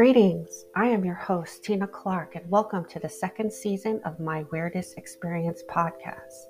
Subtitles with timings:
[0.00, 0.64] Greetings.
[0.74, 4.96] I am your host, Tina Clark, and welcome to the second season of my Weirdest
[4.96, 6.46] Experience podcast.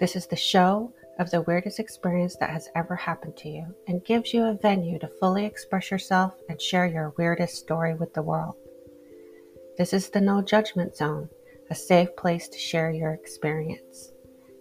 [0.00, 4.02] This is the show of the weirdest experience that has ever happened to you and
[4.06, 8.22] gives you a venue to fully express yourself and share your weirdest story with the
[8.22, 8.54] world.
[9.76, 11.28] This is the no judgment zone,
[11.68, 14.12] a safe place to share your experience.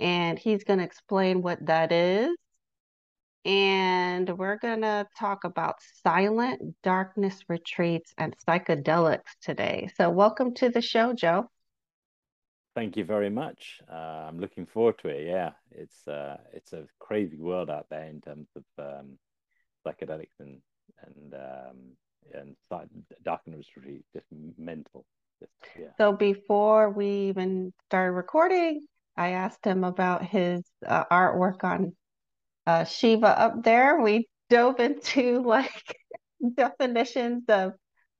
[0.00, 2.34] and he's going to explain what that is.
[3.44, 9.90] And we're going to talk about silent darkness retreats and psychedelics today.
[9.98, 11.50] So, welcome to the show, Joe.
[12.78, 13.80] Thank you very much.
[13.90, 15.26] Uh, I'm looking forward to it.
[15.26, 19.18] Yeah, it's uh, it's a crazy world out there in terms of um,
[19.84, 20.60] psychedelics and
[21.02, 21.76] and um,
[22.32, 22.54] and
[23.24, 25.04] darkness retreat, just mental.
[25.40, 25.88] Just, yeah.
[25.98, 28.86] So before we even started recording,
[29.16, 31.96] I asked him about his uh, artwork on
[32.64, 34.00] uh, Shiva up there.
[34.00, 35.96] We dove into like
[36.54, 37.72] definitions of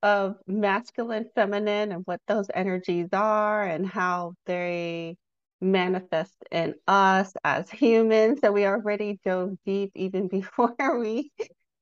[0.02, 5.16] of masculine, feminine, and what those energies are, and how they
[5.60, 8.40] manifest in us as humans.
[8.42, 11.32] So we already dove deep even before we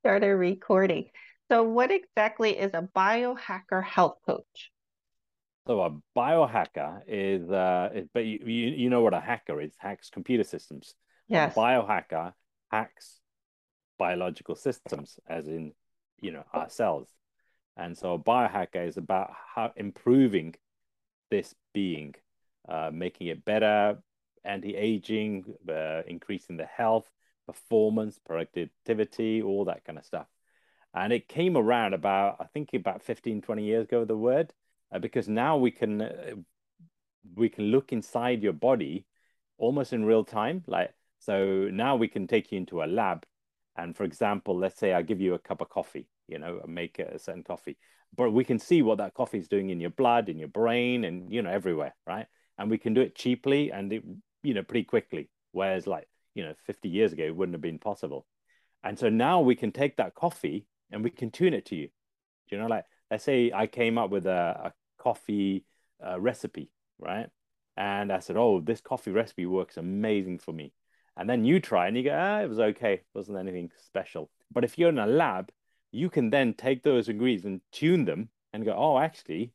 [0.00, 1.06] started recording.
[1.50, 4.70] So, what exactly is a biohacker health coach?
[5.66, 9.72] So, a biohacker is, uh, is but you, you, you know what a hacker is
[9.78, 10.94] hacks computer systems.
[11.28, 11.56] Yes.
[11.56, 12.32] A biohacker
[12.70, 13.20] hacks
[13.98, 15.72] biological systems, as in,
[16.20, 17.08] you know, our cells.
[17.76, 20.54] And so, a biohacker is about how improving
[21.30, 22.14] this being,
[22.68, 23.98] uh, making it better,
[24.44, 27.10] anti aging, uh, increasing the health,
[27.46, 30.26] performance, productivity, all that kind of stuff.
[30.94, 34.52] And it came around about, I think about 15, 20 years ago, the word,
[34.92, 36.34] uh, because now we can, uh,
[37.34, 39.04] we can look inside your body
[39.58, 40.64] almost in real time.
[40.66, 43.26] Like, so now we can take you into a lab.
[43.76, 46.98] And for example, let's say I give you a cup of coffee, you know, make
[46.98, 47.76] a certain coffee,
[48.16, 51.04] but we can see what that coffee is doing in your blood, in your brain,
[51.04, 52.26] and, you know, everywhere, right?
[52.58, 54.02] And we can do it cheaply and, it,
[54.42, 55.28] you know, pretty quickly.
[55.52, 58.26] Whereas like you know 50 years ago it wouldn't have been possible
[58.84, 61.88] and so now we can take that coffee and we can tune it to you
[62.50, 64.72] you know like let's say i came up with a, a
[65.02, 65.64] coffee
[66.06, 66.70] uh, recipe
[67.00, 67.28] right
[67.76, 70.72] and i said oh this coffee recipe works amazing for me
[71.16, 72.94] and then you try and you go ah it was okay.
[72.94, 74.30] It wasn't anything special.
[74.52, 75.50] But if you're in a lab
[75.92, 79.52] you can then take those ingredients and tune them and go oh actually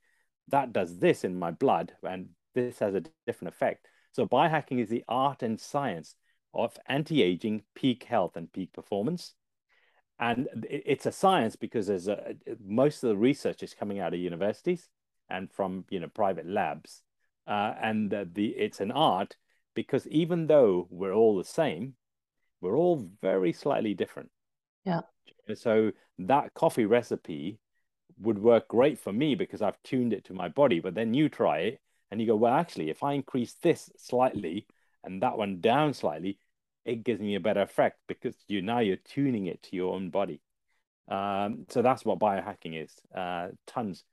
[0.50, 3.88] that does this in my blood and this has a different effect.
[4.12, 6.16] So biohacking is the art and science
[6.54, 9.34] of anti-aging, peak health, and peak performance.
[10.20, 14.20] And it's a science because there's a, most of the research is coming out of
[14.20, 14.90] universities
[15.30, 17.02] and from you know private labs,
[17.48, 19.36] uh, and the, the it's an art
[19.76, 21.96] because even though we're all the same,
[22.62, 24.30] we're all very slightly different.
[24.86, 25.02] Yeah.
[25.56, 27.60] So that coffee recipe
[28.20, 30.80] would work great for me because I've tuned it to my body.
[30.80, 34.68] But then you try it and you go, well, actually, if I increase this slightly,
[35.04, 36.38] and that one down slightly,
[36.86, 40.10] it gives me a better effect because you now you're tuning it to your own
[40.10, 40.42] body.
[41.08, 42.94] Um, so that's what biohacking is.
[43.14, 44.04] Uh, tons.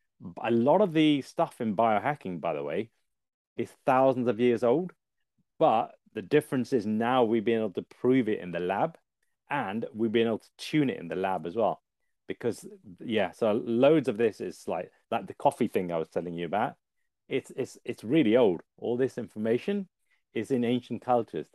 [0.43, 2.91] A lot of the stuff in biohacking, by the way,
[3.57, 4.93] is thousands of years old,
[5.59, 8.97] but the difference is now we've been able to prove it in the lab
[9.51, 11.83] and we've been able to tune it in the lab as well.
[12.27, 12.67] Because
[13.01, 16.47] yeah so loads of this is like like the coffee thing i was telling you
[16.47, 16.75] about.
[17.29, 18.63] It's it's it's really old.
[18.79, 19.89] All this information
[20.35, 21.47] is in ancient cultures.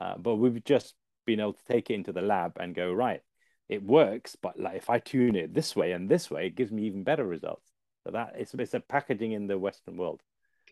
[0.00, 0.94] Uh, but we've just
[1.26, 3.20] been able to take it into the lab and go right
[3.68, 6.72] it works but like if i tune it this way and this way it gives
[6.72, 7.70] me even better results.
[8.04, 10.20] So that it's, it's a packaging in the western world.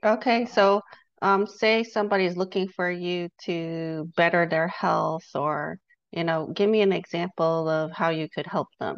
[0.05, 0.83] Okay so
[1.23, 5.79] um, say somebody's looking for you to better their health or
[6.13, 8.97] you know give me an example of how you could help them.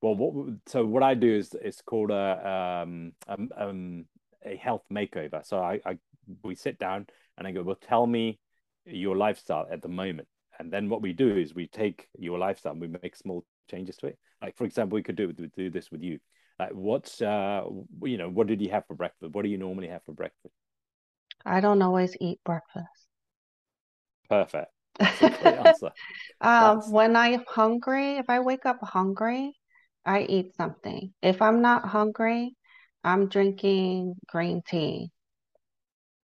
[0.00, 4.04] Well what so what i do is it's called a um, um, um
[4.44, 5.44] a health makeover.
[5.44, 5.98] So I, I
[6.42, 7.06] we sit down
[7.36, 8.38] and i go well tell me
[8.84, 10.28] your lifestyle at the moment.
[10.58, 13.96] And then what we do is we take your lifestyle and we make small changes
[13.98, 14.18] to it.
[14.42, 16.18] Like for example we could do do this with you.
[16.58, 17.62] Like what's uh
[18.02, 19.34] you know what did you have for breakfast?
[19.34, 20.54] What do you normally have for breakfast
[21.44, 23.08] I don't always eat breakfast.
[24.28, 24.72] Perfect.
[25.00, 25.92] answer.
[26.40, 29.52] um, when I'm hungry, if I wake up hungry,
[30.04, 31.12] I eat something.
[31.22, 32.56] If I'm not hungry,
[33.04, 35.10] I'm drinking green tea.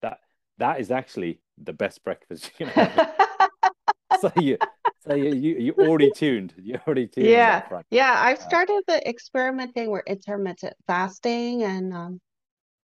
[0.01, 0.19] That
[0.57, 3.49] that is actually the best breakfast you can have.
[4.21, 4.57] so you
[5.05, 6.53] so you, you you already tuned.
[6.57, 7.27] You already tuned.
[7.27, 8.15] Yeah, yeah.
[8.17, 12.21] I've started the experimenting with intermittent fasting, and um,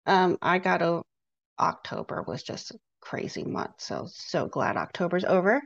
[0.07, 1.03] um, I got a
[1.59, 3.75] October was just a crazy month.
[3.79, 5.63] So, so glad October's over.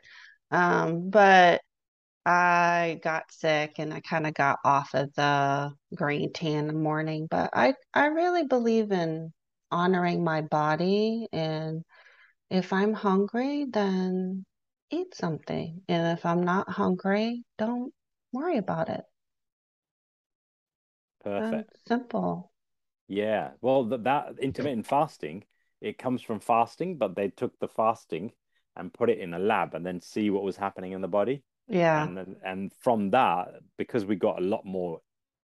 [0.50, 1.60] Um, but
[2.26, 6.72] I got sick and I kind of got off of the green tea in the
[6.72, 7.26] morning.
[7.30, 9.32] But I, I really believe in
[9.70, 11.26] honoring my body.
[11.32, 11.84] And
[12.50, 14.44] if I'm hungry, then
[14.90, 15.82] eat something.
[15.88, 17.92] And if I'm not hungry, don't
[18.32, 19.04] worry about it.
[21.24, 21.78] Perfect.
[21.86, 22.52] simple.
[23.08, 23.50] Yeah.
[23.60, 25.44] Well, that, that intermittent fasting
[25.80, 28.32] it comes from fasting, but they took the fasting
[28.76, 31.42] and put it in a lab and then see what was happening in the body.
[31.68, 32.02] Yeah.
[32.04, 35.00] And and from that, because we got a lot more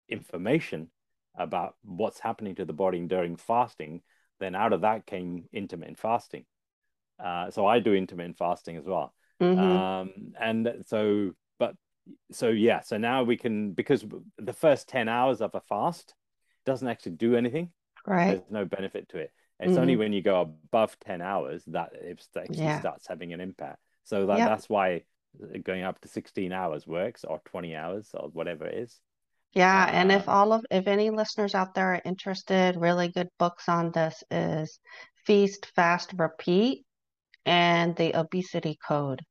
[0.08, 0.90] information
[1.38, 4.02] about what's happening to the body during fasting,
[4.40, 6.44] then out of that came intermittent fasting.
[7.22, 9.14] Uh, so I do intermittent fasting as well.
[9.40, 9.61] Mm-hmm.
[9.61, 11.75] Um, and so, but
[12.32, 14.05] so yeah, so now we can because
[14.38, 16.14] the first ten hours of a fast
[16.67, 17.70] doesn't actually do anything.
[18.06, 18.31] Right.
[18.31, 19.31] There's no benefit to it.
[19.61, 19.81] It's mm-hmm.
[19.81, 22.81] only when you go above 10 hours that it actually yeah.
[22.81, 23.79] starts having an impact.
[24.05, 24.49] So that, yep.
[24.49, 25.03] that's why
[25.62, 28.99] going up to 16 hours works or 20 hours or whatever it is.
[29.53, 33.09] Yeah, uh, and if um, all of if any listeners out there are interested, really
[33.09, 34.79] good books on this is
[35.27, 36.85] Feast, Fast, Repeat
[37.45, 39.23] and the Obesity Code.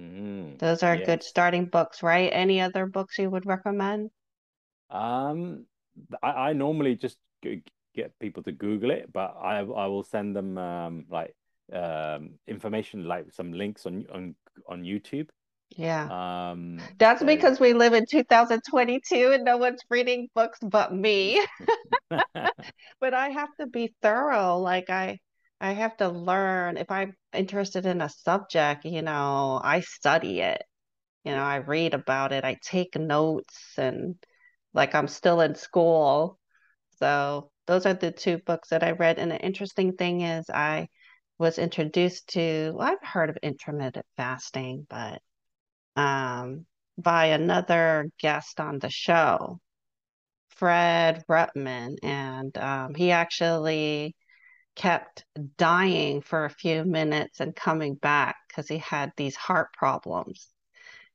[0.00, 1.06] Mm, Those are yes.
[1.06, 2.30] good starting books, right?
[2.32, 4.10] Any other books you would recommend?
[4.90, 5.66] Um,
[6.22, 7.18] I, I normally just
[7.98, 11.34] get people to Google it, but I I will send them um, like
[11.72, 14.34] um, information, like some links on on
[14.66, 15.28] on YouTube.
[15.76, 16.08] Yeah.
[16.10, 17.26] Um, That's so...
[17.26, 21.44] because we live in 2022 and no one's reading books but me.
[22.10, 24.58] but I have to be thorough.
[24.58, 25.18] Like I
[25.60, 30.62] I have to learn if I'm interested in a subject, you know, I study it.
[31.24, 34.14] You know, I read about it, I take notes and
[34.72, 36.38] like I'm still in school.
[36.98, 39.18] So those are the two books that I read.
[39.18, 40.88] And the interesting thing is, I
[41.38, 45.20] was introduced to, well, I've heard of intermittent fasting, but
[45.94, 46.64] um,
[46.96, 49.60] by another guest on the show,
[50.56, 51.96] Fred Rutman.
[52.02, 54.16] And um, he actually
[54.74, 55.26] kept
[55.58, 60.48] dying for a few minutes and coming back because he had these heart problems.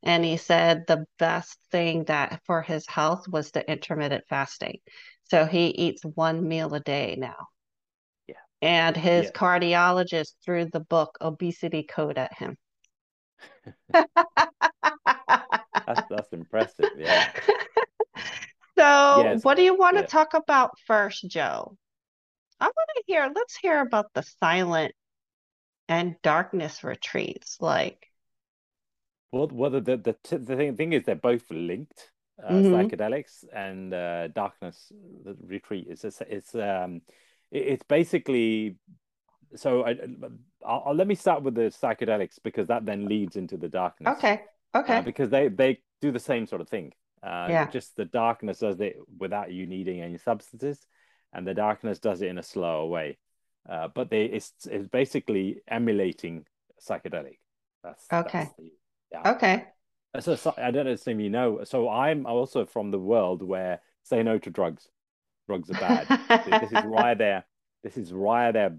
[0.03, 4.79] And he said the best thing that for his health was the intermittent fasting.
[5.25, 7.47] So he eats one meal a day now.
[8.27, 8.35] Yeah.
[8.61, 9.31] And his yeah.
[9.31, 12.57] cardiologist threw the book Obesity Code at him.
[13.89, 14.09] that's,
[16.09, 16.89] that's impressive.
[16.97, 17.31] Yeah.
[18.75, 19.43] So, yes.
[19.43, 20.01] what do you want yeah.
[20.01, 21.77] to talk about first, Joe?
[22.59, 24.93] I want to hear, let's hear about the silent
[25.87, 27.57] and darkness retreats.
[27.59, 28.07] Like,
[29.31, 32.11] well, well the, the, the, the thing, thing is, they're both linked
[32.41, 32.73] uh, mm-hmm.
[32.73, 34.91] psychedelics and uh, darkness
[35.45, 35.87] retreat.
[35.89, 37.01] It's it's, it's um
[37.51, 38.77] it's basically
[39.55, 39.95] so I
[40.65, 44.17] I'll, I'll, let me start with the psychedelics because that then leads into the darkness.
[44.17, 44.41] Okay.
[44.75, 44.97] Okay.
[44.97, 46.93] Uh, because they they do the same sort of thing.
[47.21, 47.69] Uh, yeah.
[47.69, 50.85] Just the darkness does it without you needing any substances,
[51.31, 53.17] and the darkness does it in a slower way.
[53.69, 56.45] Uh, but they it's it's basically emulating
[56.85, 57.37] psychedelic.
[57.83, 58.39] That's okay.
[58.39, 58.71] That's the,
[59.11, 59.31] yeah.
[59.33, 59.65] Okay.
[60.19, 61.63] So, so I don't if you know.
[61.63, 64.87] So I'm also from the world where say no to drugs.
[65.47, 66.61] Drugs are bad.
[66.61, 67.43] this is why they're
[67.83, 68.77] this is why they're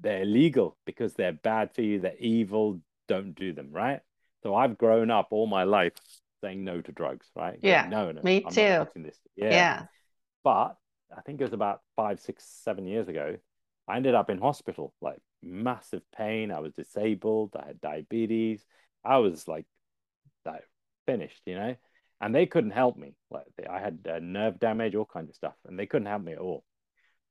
[0.00, 4.00] they're illegal because they're bad for you, they're evil, don't do them, right?
[4.42, 5.92] So I've grown up all my life
[6.42, 7.58] saying no to drugs, right?
[7.62, 8.86] Yeah, Going, no, no, me I'm too.
[9.02, 9.18] this.
[9.36, 9.50] Yeah.
[9.50, 9.82] Yeah.
[10.42, 10.76] But
[11.16, 13.36] I think it was about five, six, seven years ago.
[13.86, 16.50] I ended up in hospital, like massive pain.
[16.50, 17.56] I was disabled.
[17.60, 18.64] I had diabetes.
[19.04, 19.66] I was like,
[20.44, 20.64] like
[21.06, 21.76] finished, you know.
[22.20, 23.14] And they couldn't help me.
[23.30, 26.32] Like I had uh, nerve damage, all kinds of stuff, and they couldn't help me
[26.32, 26.64] at all.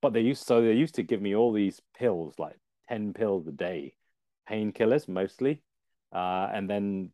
[0.01, 3.47] But they used so they used to give me all these pills, like ten pills
[3.47, 3.93] a day,
[4.49, 5.61] painkillers mostly,
[6.13, 7.11] uh, and then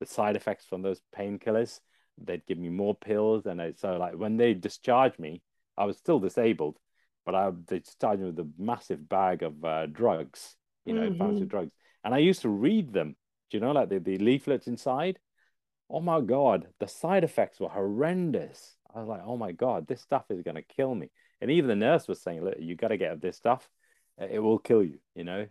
[0.00, 1.80] the side effects from those painkillers.
[2.18, 5.42] They'd give me more pills, and I, so like when they discharged me,
[5.78, 6.76] I was still disabled,
[7.24, 11.18] but I they discharged me with a massive bag of uh, drugs, you know, Mhm.
[11.18, 11.72] fancy drugs,
[12.04, 13.16] and I used to read them.
[13.50, 15.18] Do you know, like the, the leaflets inside?
[15.94, 18.76] Oh my God, the side effects were horrendous.
[18.94, 21.10] I was like, oh my God, this stuff is going to kill me.
[21.42, 23.68] And even the nurse was saying, look, you got to get this stuff.
[24.18, 25.46] It will kill you, you know,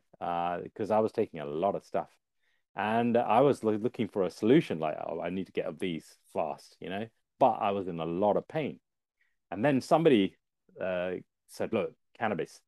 [0.63, 2.09] because I was taking a lot of stuff.
[2.75, 5.77] And I was loo- looking for a solution, like, oh, I need to get of
[5.77, 7.05] these fast, you know,
[7.39, 8.79] but I was in a lot of pain.
[9.51, 10.37] And then somebody
[10.81, 11.11] uh,
[11.49, 12.61] said, look, cannabis.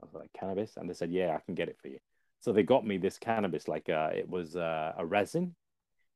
[0.00, 0.76] I was like, cannabis?
[0.76, 1.98] And they said, yeah, I can get it for you.
[2.40, 5.56] So they got me this cannabis, like uh, it was uh, a resin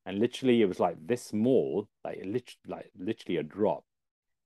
[0.05, 3.83] and literally it was like this small, like lit- like literally a drop.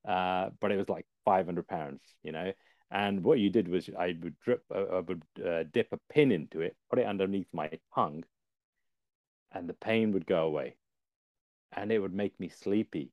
[0.07, 2.53] Uh, but it was like 500 pounds, you know.
[2.91, 6.31] And what you did was I would drip, uh, I would uh, dip a pin
[6.31, 8.23] into it, put it underneath my tongue,
[9.51, 10.75] and the pain would go away,
[11.73, 13.11] and it would make me sleepy.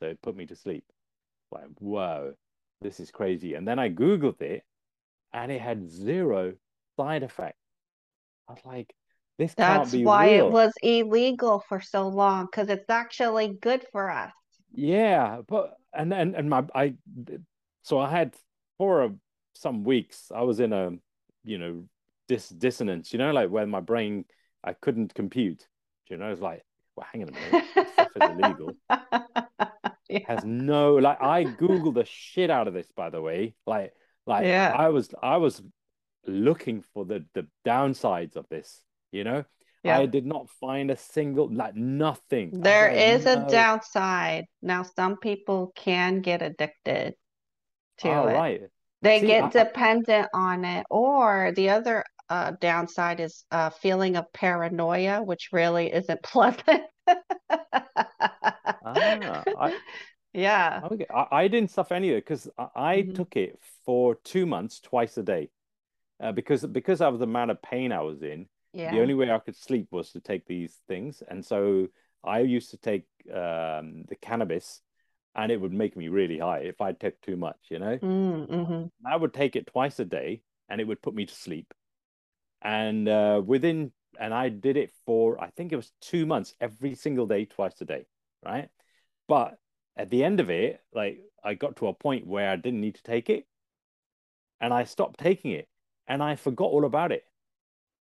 [0.00, 0.84] So it put me to sleep.
[1.50, 2.34] Like, whoa,
[2.82, 3.54] this is crazy.
[3.54, 4.64] And then I Googled it,
[5.32, 6.54] and it had zero
[6.96, 7.58] side effects.
[8.48, 8.94] I was like,
[9.38, 14.32] this That's why it was illegal for so long, because it's actually good for us.
[14.72, 16.94] Yeah, but and and and my I
[17.82, 18.34] so I had
[18.78, 19.14] for a,
[19.54, 20.92] some weeks I was in a
[21.44, 21.84] you know
[22.28, 24.24] dis dissonance, you know, like where my brain
[24.64, 25.66] I couldn't compute.
[26.08, 26.62] You know, it's like,
[26.94, 28.72] well, hang on a minute, this stuff is illegal.
[30.08, 30.20] Yeah.
[30.28, 33.56] Has no like I Googled the shit out of this, by the way.
[33.66, 33.92] Like
[34.24, 34.72] like Yeah.
[34.76, 35.60] I was I was
[36.26, 38.82] looking for the the downsides of this,
[39.12, 39.44] you know.
[39.84, 39.98] Yeah.
[39.98, 42.50] I did not find a single like nothing.
[42.62, 44.44] There is was There like, is a downside.
[44.62, 47.14] Now, some people can get addicted
[47.98, 48.34] to All it.
[48.34, 48.62] right.
[49.02, 53.70] They See, get I- I- dependent on it, or the other uh, downside is a
[53.70, 56.82] feeling of paranoia, which really isn't pleasant.
[58.84, 59.72] Ah, I,
[60.32, 60.82] Yeah.
[60.84, 63.14] Okay, I, I didn't suffer any of it because I, I Mhm.
[63.14, 65.48] took it for two months, twice a day,
[66.20, 68.48] uh, because because of the amount of pain I was in.
[68.84, 71.88] The only way I could sleep was to take these things, and so
[72.24, 74.80] I used to take um, the cannabis,
[75.34, 77.98] and it would make me really high if I took too much, you know.
[77.98, 78.90] Mm, mhm.
[79.04, 81.72] I would take it twice a day, and it would put me to sleep.
[82.62, 86.94] And uh, within, and I did it for I think it was two months, every
[86.94, 88.06] single day, twice a day,
[88.44, 88.68] right?
[89.28, 89.58] But
[89.96, 92.96] at the end of it, like I got to a point where I didn't need
[92.96, 93.46] to take it,
[94.60, 95.68] and I stopped taking it,
[96.06, 97.24] and I forgot all about it.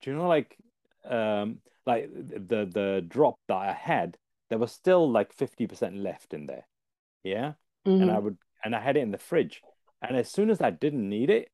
[0.03, 0.57] Do you know, like,
[1.05, 4.19] um, like the the drop that I had,
[4.49, 6.67] there was still like fifty percent left in there,
[7.23, 7.55] yeah,
[7.99, 8.19] and I Mhm.
[8.19, 9.63] would, and I had it in the fridge,
[10.01, 11.51] and as soon as I didn't need it,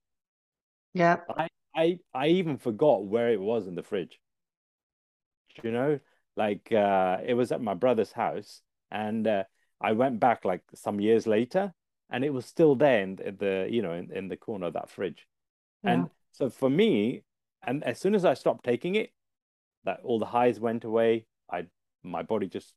[0.94, 1.22] yeah.
[1.30, 4.20] I I I even forgot where it was in the fridge.
[5.56, 6.00] Do you know?
[6.36, 9.44] Like uh it was at my brother's house and uh,
[9.82, 11.74] I went back like some years later
[12.10, 14.74] and it was still there in the, the you know in, in the corner of
[14.74, 15.28] that fridge.
[15.84, 16.06] Yeah.
[16.06, 17.24] And so for me,
[17.64, 19.12] and as soon as I stopped taking it,
[19.86, 21.28] that all the highs went away.
[21.52, 21.68] I
[22.04, 22.74] my body just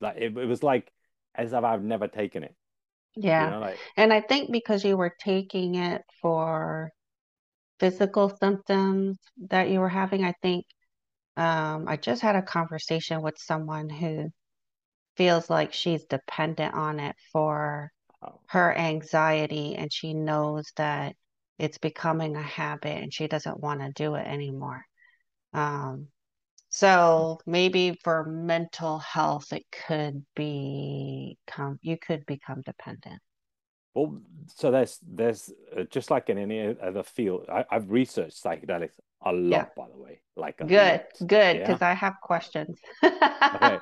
[0.00, 0.92] like it, it was like
[1.34, 2.56] as if I've never taken it.
[3.36, 3.48] You Yeah.
[3.48, 6.92] know, like And I think because you were taking it for
[7.80, 10.66] physical symptoms that you were having, I think
[11.36, 14.30] um, I just had a conversation with someone who
[15.16, 21.16] feels like she's dependent on it for oh, her anxiety, and she knows that
[21.62, 24.84] it's becoming a habit and she doesn't want to do it anymore.
[25.54, 26.08] Um,
[26.70, 33.20] so maybe for mental health, it could become, you could become dependent.
[33.94, 34.20] Well,
[34.54, 39.32] so there's there's uh, just like in any other field, I, I've researched psychedelics a
[39.32, 39.68] lot, Yeah.
[39.74, 41.04] by the way, like a Good, lot.
[41.26, 41.66] good, Yeah.
[41.66, 42.80] because I have questions.
[43.52, 43.80] So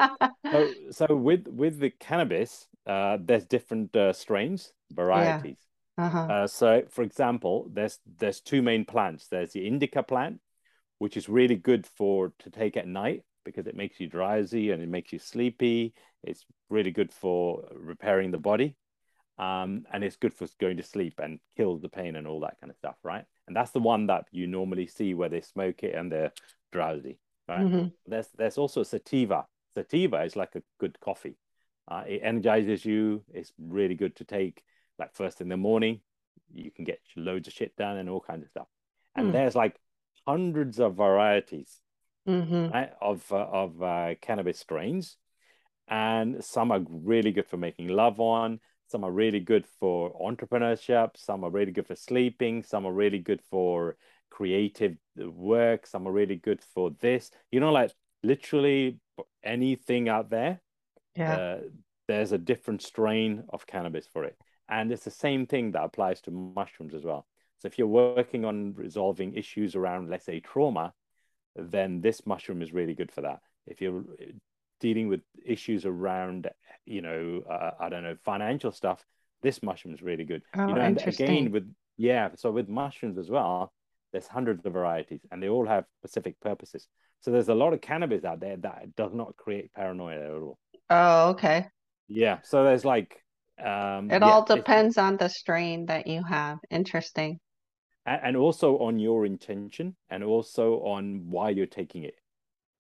[0.91, 5.59] so with with the cannabis, uh, there's different uh, strains, varieties.
[6.01, 6.29] Uh-huh.
[6.29, 9.29] Uh, so for example, there's there's two main plants.
[9.29, 10.41] There's the indica plant,
[10.99, 14.83] which is really good for to take at night because it makes you drowsy and
[14.83, 15.95] it makes you sleepy.
[16.23, 18.77] It's really good for repairing the body.
[19.39, 22.61] um, and it's good for going to sleep and kills the pain and all that
[22.61, 23.25] kind of stuff, right?
[23.47, 26.33] And that's the one that you normally see where they smoke it and they're
[26.73, 27.67] drowsy, right?
[27.67, 27.89] Mm-hmm.
[28.07, 29.47] There's there's also sativa.
[29.75, 31.39] Sativa is like a good coffee.
[31.89, 33.25] Uh, it energizes you.
[33.33, 34.63] It's really good to take
[35.01, 36.01] like first in the morning.
[36.53, 38.69] You can get loads of shit done and all kinds of stuff.
[39.17, 39.33] And mm.
[39.33, 39.77] there's like
[40.27, 41.81] hundreds of varieties
[42.29, 42.73] mm-hmm.
[42.73, 45.17] right, of uh, of uh, cannabis strains,
[45.89, 48.61] and some are really good for making love on.
[48.89, 51.17] Some are really good for entrepreneurship.
[51.17, 52.65] Some are really good for sleeping.
[52.65, 53.97] Some are really good for
[54.31, 55.87] creative work.
[55.87, 57.31] Some are really good for this.
[57.53, 57.93] You know, like
[58.23, 58.99] literally
[59.45, 60.61] anything out there.
[61.15, 61.35] Yeah.
[61.35, 61.59] Uh,
[62.09, 64.37] there's a different strain of cannabis for it.
[64.71, 67.27] And it's the same thing that applies to mushrooms as well.
[67.59, 70.93] So if you're working on resolving issues around, let's say, trauma,
[71.57, 73.41] then this mushroom is really good for that.
[73.67, 74.05] If you're
[74.81, 76.49] dealing with issues around,
[76.87, 79.05] you know, uh, I don't know, financial stuff,
[79.43, 80.43] this mushroom is really good.
[80.57, 83.73] Oh, you know, and again with yeah, so with mushrooms as well,
[84.13, 86.89] there's hundreds of varieties, and they all have specific purposes.
[87.21, 90.59] So there's a lot of cannabis out there that does not create paranoia at all.
[90.89, 91.67] Oh, okay.
[92.09, 92.39] Yeah.
[92.43, 93.23] So there's like
[93.65, 96.59] um it yeah, all depends on the strain that you have.
[96.71, 97.41] Interesting.
[98.07, 102.15] And, and also on your intention and also on why you're taking it.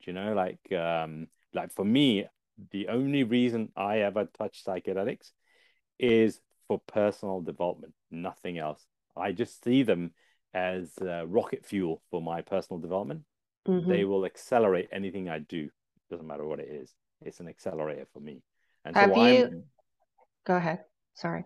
[0.02, 2.26] Do you know, like um like for me,
[2.70, 5.30] the only reason I ever touch psychedelics
[5.98, 8.84] is for personal development, nothing else.
[9.16, 10.12] I just see them
[10.54, 13.22] as uh, rocket fuel for my personal development.
[13.68, 13.90] Mm-hmm.
[13.90, 15.68] They will accelerate anything I do.
[16.10, 16.92] Doesn't matter what it is.
[17.22, 18.42] It's an accelerator for me.
[18.84, 19.62] And Have so you...
[20.46, 20.84] Go ahead.
[21.14, 21.44] Sorry.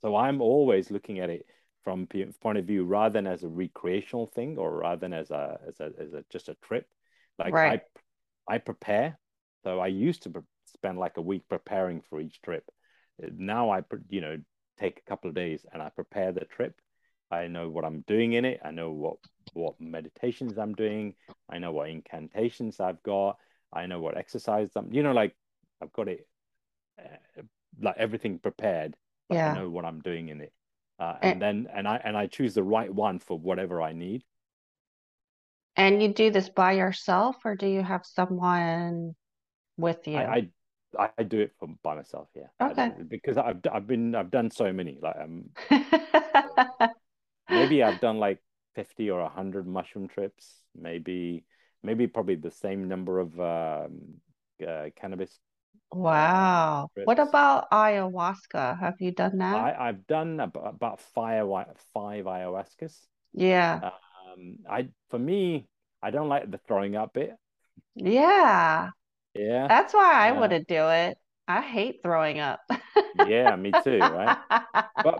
[0.00, 1.46] So I'm always looking at it
[1.84, 2.06] from
[2.40, 5.80] point of view rather than as a recreational thing or rather than as a as
[5.80, 6.86] a, as a just a trip.
[7.38, 7.80] Like right.
[8.48, 9.18] I I prepare
[9.64, 12.64] so I used to spend like a week preparing for each trip.
[13.18, 14.38] Now I, you know,
[14.78, 16.74] take a couple of days and I prepare the trip.
[17.30, 18.60] I know what I'm doing in it.
[18.64, 19.16] I know what
[19.52, 21.14] what meditations I'm doing.
[21.48, 23.36] I know what incantations I've got.
[23.72, 24.92] I know what exercises I'm.
[24.92, 25.36] You know, like
[25.82, 26.26] I've got it,
[26.98, 27.42] uh,
[27.80, 28.96] like everything prepared.
[29.28, 29.52] yeah.
[29.52, 30.52] I know what I'm doing in it,
[30.98, 33.92] uh, and, and then and I and I choose the right one for whatever I
[33.92, 34.24] need.
[35.76, 39.14] And you do this by yourself, or do you have someone
[39.76, 40.16] with you?
[40.16, 40.48] I,
[40.98, 42.28] I, I do it for, by myself.
[42.34, 42.70] Yeah.
[42.70, 42.90] Okay.
[43.08, 45.50] Because I've I've been I've done so many like um
[47.50, 48.38] maybe I've done like
[48.74, 50.62] fifty or hundred mushroom trips.
[50.74, 51.44] Maybe
[51.82, 54.00] maybe probably the same number of um,
[54.66, 55.38] uh, cannabis.
[55.92, 56.88] Wow.
[56.94, 57.06] Trips.
[57.06, 58.78] What about ayahuasca?
[58.78, 59.54] Have you done that?
[59.54, 61.46] I, I've done about, about five
[61.92, 62.94] five ayahuascas.
[63.32, 63.80] Yeah.
[63.82, 65.66] Um, I for me,
[66.02, 67.34] I don't like the throwing up bit.
[67.96, 68.90] Yeah.
[69.34, 69.66] Yeah.
[69.68, 71.18] That's why I uh, wouldn't do it.
[71.48, 72.60] I hate throwing up.
[73.26, 74.38] yeah, me too, right?
[75.02, 75.18] But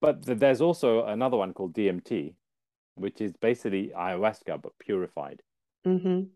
[0.00, 2.34] but there's also another one called DMT,
[2.96, 5.40] which is basically ayahuasca but purified.
[5.86, 6.28] Mm-hmm.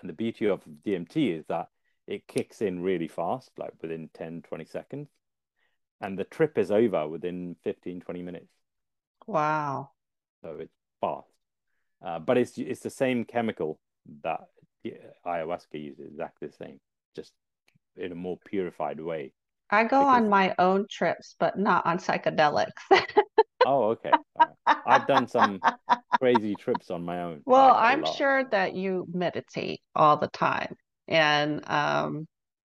[0.00, 1.68] And the beauty of DMT is that
[2.08, 5.08] it kicks in really fast, like within 10, 20 seconds.
[6.00, 8.48] And the trip is over within 15, 20 minutes.
[9.26, 9.90] Wow.
[10.42, 11.28] So it's fast.
[12.04, 13.78] Uh, but it's it's the same chemical
[14.22, 14.40] that
[15.26, 16.80] ayahuasca uses exactly the same,
[17.14, 17.32] just
[17.96, 19.32] in a more purified way.
[19.70, 20.16] I go because...
[20.16, 22.70] on my own trips, but not on psychedelics.
[23.66, 24.12] oh, okay.
[24.38, 24.76] Right.
[24.86, 25.60] I've done some
[26.20, 27.42] crazy trips on my own.
[27.44, 30.76] Well, I'm sure that you meditate all the time.
[31.08, 32.26] And um,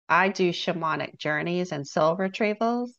[0.09, 2.90] I do shamanic journeys and soul retrievals.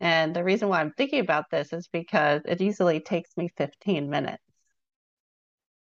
[0.00, 4.10] And the reason why I'm thinking about this is because it easily takes me 15
[4.10, 4.42] minutes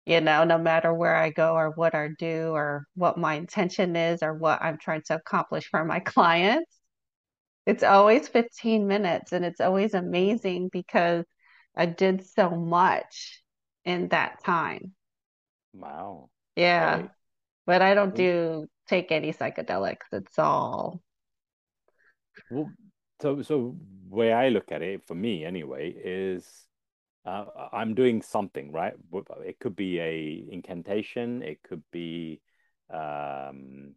[0.06, 3.96] you know, no matter where I go or what I do or what my intention
[3.96, 6.72] is or what I'm trying to accomplish for my clients.
[7.66, 11.26] It's always 15 minutes and it's always amazing because
[11.76, 13.44] I did so much
[13.86, 14.94] in that time.
[15.74, 16.30] Wow.
[16.56, 17.02] Yeah.
[17.02, 17.10] Right.
[17.66, 20.08] But I don't do take any psychedelics.
[20.12, 21.02] It's all
[22.50, 22.72] well,
[23.22, 23.76] so so
[24.10, 26.68] way I look at it for me anyway is
[27.28, 28.94] uh, I'm doing something, right?
[29.46, 31.44] It could be a incantation.
[31.44, 32.40] It could be,
[32.90, 33.96] um,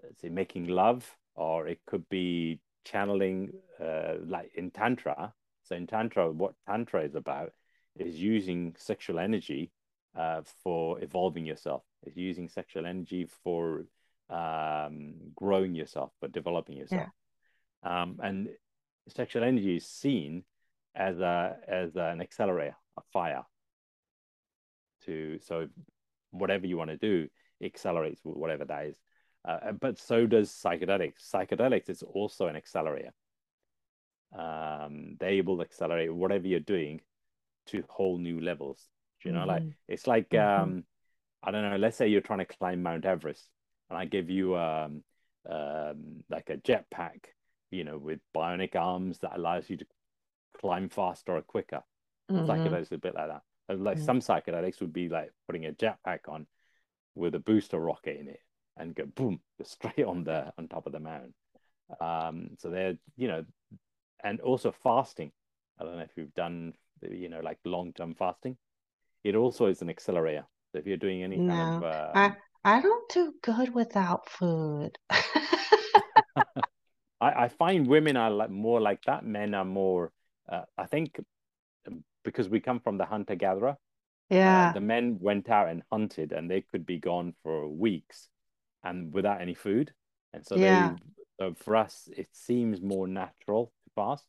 [0.00, 3.50] let's say, making love, or it could be channeling,
[3.84, 5.32] uh, like in tantra.
[5.64, 7.52] So in tantra, what tantra is about
[7.96, 9.72] is using sexual energy
[10.16, 11.82] uh, for evolving yourself.
[12.04, 13.86] It's using sexual energy for
[14.30, 17.08] um, growing yourself, for developing yourself.
[17.84, 18.02] Yeah.
[18.02, 18.48] Um, and
[19.08, 20.44] sexual energy is seen
[20.94, 23.44] as a as an accelerator, a fire.
[25.06, 25.68] To so
[26.30, 27.28] whatever you want to do
[27.62, 28.96] accelerates whatever that is.
[29.44, 31.28] Uh, but so does psychedelics.
[31.32, 33.12] Psychedelics is also an accelerator.
[34.36, 37.00] um, they will accelerate whatever you're doing
[37.66, 38.88] to whole new levels.
[39.24, 39.48] You know, mm-hmm.
[39.48, 40.62] like it's like mm-hmm.
[40.62, 40.84] um,
[41.42, 41.76] I don't know.
[41.76, 43.48] Let's say you're trying to climb Mount Everest,
[43.90, 45.02] and I give you um,
[45.48, 47.24] um like a jetpack,
[47.70, 49.86] you know, with bionic arms that allows you to
[50.60, 51.82] climb faster or quicker.
[52.30, 52.50] Mm-hmm.
[52.50, 53.42] Psychedelics a bit like that.
[53.76, 56.46] Like some psychedelics would be like putting a jetpack on
[57.14, 58.40] with a booster rocket in it
[58.76, 61.34] and go boom, straight on the on top of the mountain.
[62.00, 63.44] Um, so they're you know,
[64.22, 65.32] and also fasting.
[65.78, 68.56] I don't know if you've done you know like long term fasting.
[69.24, 70.46] It also is an accelerator.
[70.72, 72.10] So if you're doing any no, kind of uh...
[72.14, 74.96] I I don't do good without food.
[77.20, 79.24] I, I find women are like more like that.
[79.24, 80.12] Men are more.
[80.50, 81.20] Uh, I think
[81.86, 83.70] um, because we come from the hunter gatherer.
[83.70, 84.70] Uh, yeah.
[84.70, 88.28] Uh, the men went out and hunted, and they could be gone for weeks,
[88.82, 89.92] and without any food.
[90.32, 90.90] And so yeah.
[90.90, 90.96] they,
[91.38, 94.24] so for us, it seems more natural to fast.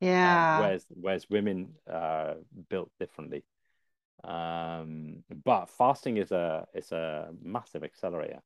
[0.00, 0.56] Yeah.
[0.56, 2.34] Um, whereas whereas women uh
[2.68, 3.44] built differently.
[4.26, 8.42] Um, but fasting is a is a massive accelerator.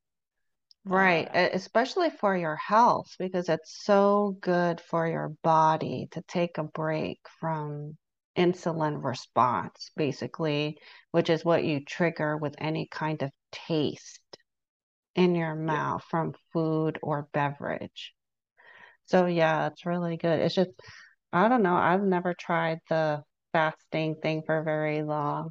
[0.84, 6.58] Right, uh, especially for your health because it's so good for your body to take
[6.58, 7.96] a break from
[8.36, 10.78] insulin response, basically,
[11.10, 14.38] which is what you trigger with any kind of taste
[15.14, 16.10] in your mouth yeah.
[16.10, 18.14] from food or beverage.
[19.04, 20.40] So, yeah, it's really good.
[20.40, 20.70] It's just,
[21.32, 25.50] I don't know, I've never tried the fasting thing for very long.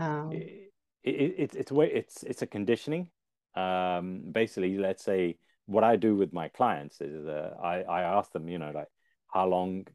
[0.00, 0.72] Um, it,
[1.04, 3.08] it, it, it's way it's it's a conditioning
[3.54, 5.36] um, basically, let's say
[5.66, 8.88] what I do with my clients is uh, I, I ask them, you know, like
[9.28, 9.86] how long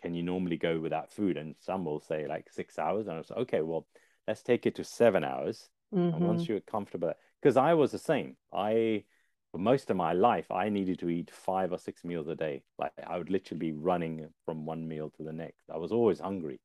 [0.00, 1.36] can you normally go without food?
[1.36, 3.06] And some will say like six hours.
[3.06, 3.86] And I say, okay, well,
[4.26, 5.68] let's take it to seven hours.
[5.94, 6.16] Mm-hmm.
[6.16, 8.36] And once you're comfortable, because I was the same.
[8.52, 9.04] I,
[9.52, 12.62] for most of my life, I needed to eat five or six meals a day.
[12.78, 15.64] Like I would literally be running from one meal to the next.
[15.72, 16.60] I was always hungry.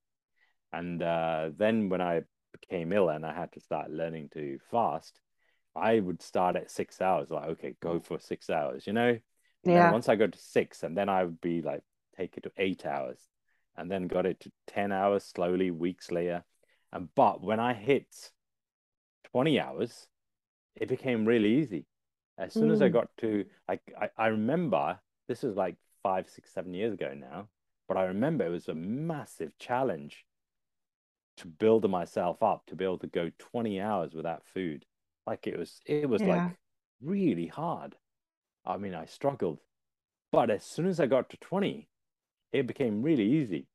[0.71, 2.21] And uh, then when I
[2.59, 5.19] became ill and I had to start learning to fast,
[5.75, 9.09] I would start at six hours, like, okay, go for six hours, you know?
[9.09, 9.91] And yeah.
[9.91, 11.81] once I go to six, and then I would be like,
[12.15, 13.19] take it to eight hours,
[13.75, 16.43] and then got it to 10 hours slowly, weeks later.
[16.91, 18.31] And but when I hit
[19.31, 20.07] 20 hours,
[20.75, 21.85] it became really easy.
[22.37, 22.73] As soon mm.
[22.73, 22.93] as I hmm.
[22.93, 27.47] got to, like, I, I remember this is like five, six, seven years ago now,
[27.87, 30.23] but I remember it was a massive challenge
[31.37, 34.85] to build myself up to be able to go 20 hours without food
[35.25, 36.27] like it was, it was yeah.
[36.27, 36.55] like
[37.01, 37.95] really hard.
[38.65, 39.59] I mean, I struggled,
[40.31, 41.87] but as soon as I got to 20,
[42.53, 43.67] it became really easy.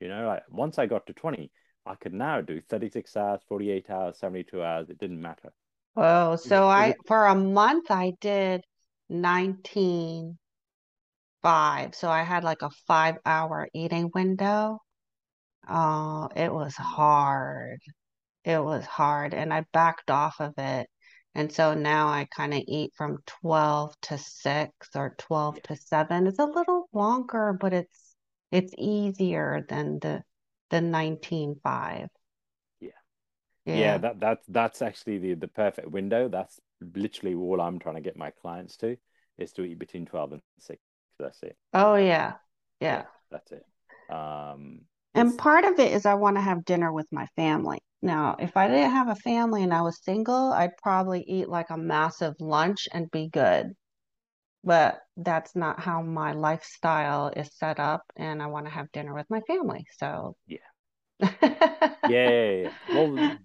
[0.00, 1.50] You know, like once I got to 20,
[1.86, 4.90] I could now do 36 hours, 48 hours, 72 hours.
[4.90, 5.52] It didn't matter.
[5.96, 8.62] Oh, so I, for a month, I did
[9.08, 10.36] 19
[11.46, 11.94] five.
[11.94, 14.80] So I had like a five hour eating window.
[15.68, 17.80] Oh, it was hard
[18.46, 20.88] it was hard and I backed off of it.
[21.34, 26.26] And so now I kind of eat from 12 to 6 or 12 to 7.
[26.26, 28.14] It's a little longer, but it's
[28.52, 30.22] it's easier than the
[30.70, 32.08] the 19.5.
[32.80, 32.90] Yeah.
[33.66, 33.74] yeah.
[33.76, 36.28] Yeah, that that's that's actually the the perfect window.
[36.28, 38.96] That's literally all I'm trying to get my clients to
[39.36, 40.80] is to eat between 12 and 6.
[41.18, 41.56] That's it.
[41.74, 42.34] Oh yeah.
[42.80, 42.98] Yeah.
[42.98, 43.66] yeah that's it.
[44.08, 44.82] Um
[45.16, 47.78] and part of it is I want to have dinner with my family.
[48.02, 51.70] Now, if I didn't have a family and I was single, I'd probably eat like
[51.70, 53.72] a massive lunch and be good.
[54.62, 59.14] But that's not how my lifestyle is set up, and I want to have dinner
[59.14, 59.86] with my family.
[59.98, 60.58] So, yeah.
[61.20, 61.30] yeah,
[62.08, 62.70] yeah, yeah.
[62.92, 63.38] Well,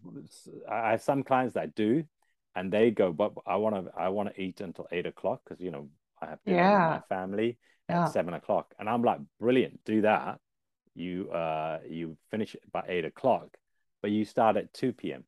[0.69, 2.03] I have some clients that do,
[2.55, 5.61] and they go, but I want to, I want to eat until eight o'clock because
[5.61, 5.89] you know
[6.21, 6.93] I have dinner yeah.
[6.93, 7.57] with my family
[7.87, 8.05] at yeah.
[8.05, 10.39] seven o'clock, and I'm like, brilliant, do that.
[10.95, 13.57] You, uh, you finish by eight o'clock,
[14.01, 15.23] but you start at 2 p.m.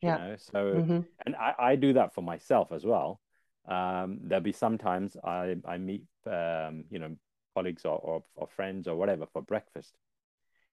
[0.00, 0.16] Yeah.
[0.16, 0.36] know?
[0.38, 1.00] So, mm-hmm.
[1.24, 3.20] and I, I do that for myself as well.
[3.68, 7.16] Um, there'll be sometimes I, I meet, um, you know,
[7.54, 9.94] colleagues or, or, or friends or whatever for breakfast.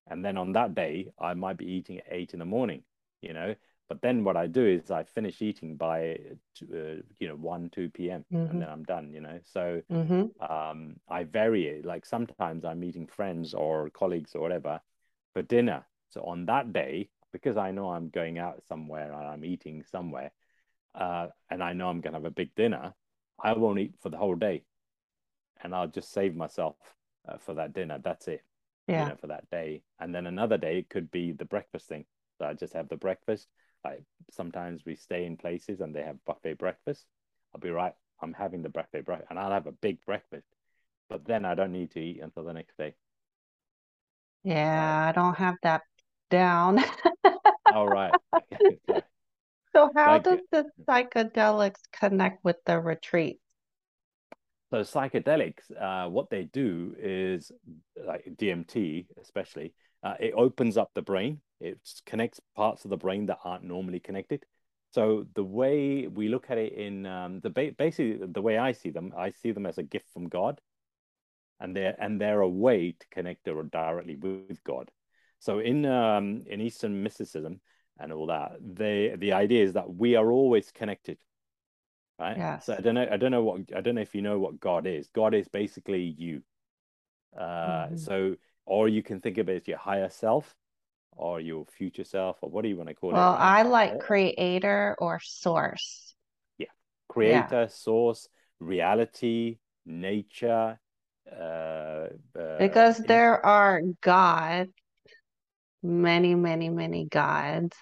[0.08, 2.84] And then on that day, I might be eating at eight in the morning,
[3.22, 3.56] you know.
[3.90, 6.20] But then what I do is I finish eating by,
[6.72, 8.24] uh, you know, 1, 2 p.m.
[8.32, 8.52] Mm-hmm.
[8.52, 9.40] and then I'm done, you know.
[9.52, 10.52] So mm-hmm.
[10.52, 11.86] um, I vary it.
[11.86, 14.80] Like sometimes I'm meeting friends or colleagues or whatever
[15.34, 19.46] for dinner so on that day, because I know I'm going out somewhere and I'm
[19.46, 20.32] eating somewhere,
[20.96, 22.94] uh, and I know I'm going to have a big dinner,
[23.42, 24.64] I won't eat for the whole day.
[25.62, 26.76] And I'll just save myself
[27.28, 28.00] uh, for that dinner.
[28.04, 28.42] That's it.
[28.88, 29.04] Yeah.
[29.04, 29.84] You know, for that day.
[30.00, 32.06] And then another day could be the breakfast thing.
[32.38, 33.48] So I just have the breakfast.
[33.84, 37.06] Like sometimes we stay in places and they have buffet breakfast.
[37.54, 37.94] I'll be right.
[38.22, 40.48] I'm having the buffet breakfast and I'll have a big breakfast.
[41.10, 42.96] but then I don't need to eat until the next day.
[44.44, 45.82] Yeah, I don't have that
[46.30, 46.80] down.
[47.72, 48.16] All right.
[49.74, 53.40] So how Like, does the psychedelics connect with the retreat?
[54.72, 57.52] so psychedelics, uh, what they do is
[58.06, 61.42] like DMT, especially, uh, it opens up the brain.
[61.60, 64.46] It connects parts of the brain that aren't normally connected.
[64.92, 68.72] So the way we look at it in um, the ba basically the way I
[68.72, 70.62] see them, I see them as a gift from God,
[71.60, 74.90] and they're and they're a way to connect directly with God.
[75.40, 77.62] So in um, in Eastern mysticism
[78.00, 81.18] and all that, they the idea is that we are always connected,
[82.18, 82.38] right?
[82.38, 82.66] Yes.
[82.66, 84.60] So I don't know, I don't know what I don't know if you know what
[84.60, 85.08] God is.
[85.10, 86.42] God is basically you.
[87.38, 88.00] Uh, Mhm.
[88.00, 88.36] so
[88.70, 90.56] or you can think of it as your higher self
[91.18, 93.36] or your future self, or what do you want to call it, Well.
[93.38, 96.16] I like creator or source.
[96.58, 96.68] yeah,
[97.10, 98.30] creator, source,
[98.60, 100.80] reality, nature,
[101.30, 102.08] uh,
[102.40, 104.72] uh, Because there are gods,
[105.84, 107.76] many, many, many gods,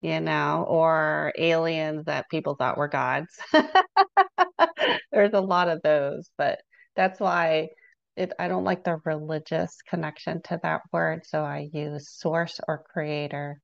[0.00, 3.28] you know, or aliens that people thought were gods.
[5.12, 6.60] There's a lot of those, but
[6.96, 7.68] that's why
[8.16, 12.84] it, I don't like the religious connection to that word, so I use source or
[12.92, 13.60] creator.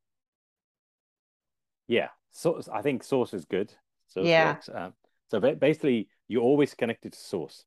[1.87, 3.73] Yeah, so I think source is good.
[4.07, 4.53] Source Yeah.
[4.53, 4.69] works.
[4.73, 4.95] Um,
[5.31, 7.65] so basically, you're always connected to source,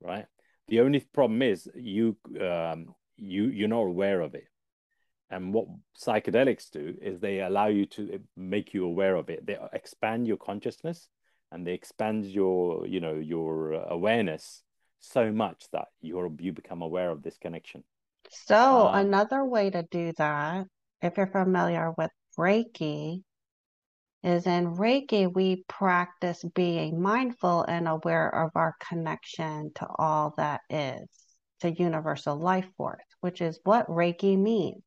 [0.00, 0.26] right?
[0.68, 4.48] The only problem is you um, you you're not aware of it.
[5.30, 5.66] And what
[6.00, 9.46] psychedelics do is they allow you to make you aware of it.
[9.46, 11.08] They expand your consciousness
[11.50, 14.62] and they expand your you know your awareness
[15.04, 17.84] so much that you're you become aware of this connection.
[18.30, 20.66] So Um, another way to do that,
[21.02, 23.22] if you're familiar with Reiki,
[24.22, 30.62] is in Reiki, we practice being mindful and aware of our connection to all that
[30.70, 31.06] is,
[31.60, 34.82] to universal life force, which is what Reiki means,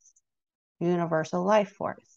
[0.80, 2.17] universal life force.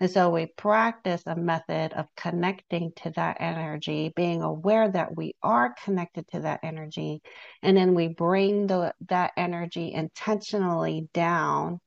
[0.00, 5.34] And so we practice a method of connecting to that energy, being aware that we
[5.42, 7.22] are connected to that energy,
[7.62, 11.80] and then we bring the that energy intentionally down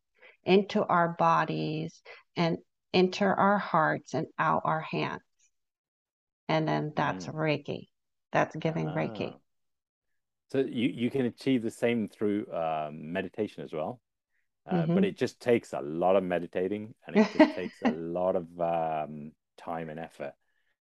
[0.44, 2.02] into our bodies
[2.36, 2.58] and
[2.94, 5.22] enter our hearts and out our hands.
[6.50, 7.34] And then that's Mm.
[7.34, 7.88] Reiki.
[8.32, 9.32] That's giving Reiki.
[9.34, 9.38] ah.
[10.52, 14.00] So you you can achieve the same through um, meditation as well.
[14.66, 15.06] Uh, but Mhm.
[15.06, 19.32] it just takes a lot of meditating and it just takes a lot of um,
[19.58, 20.34] time and effort.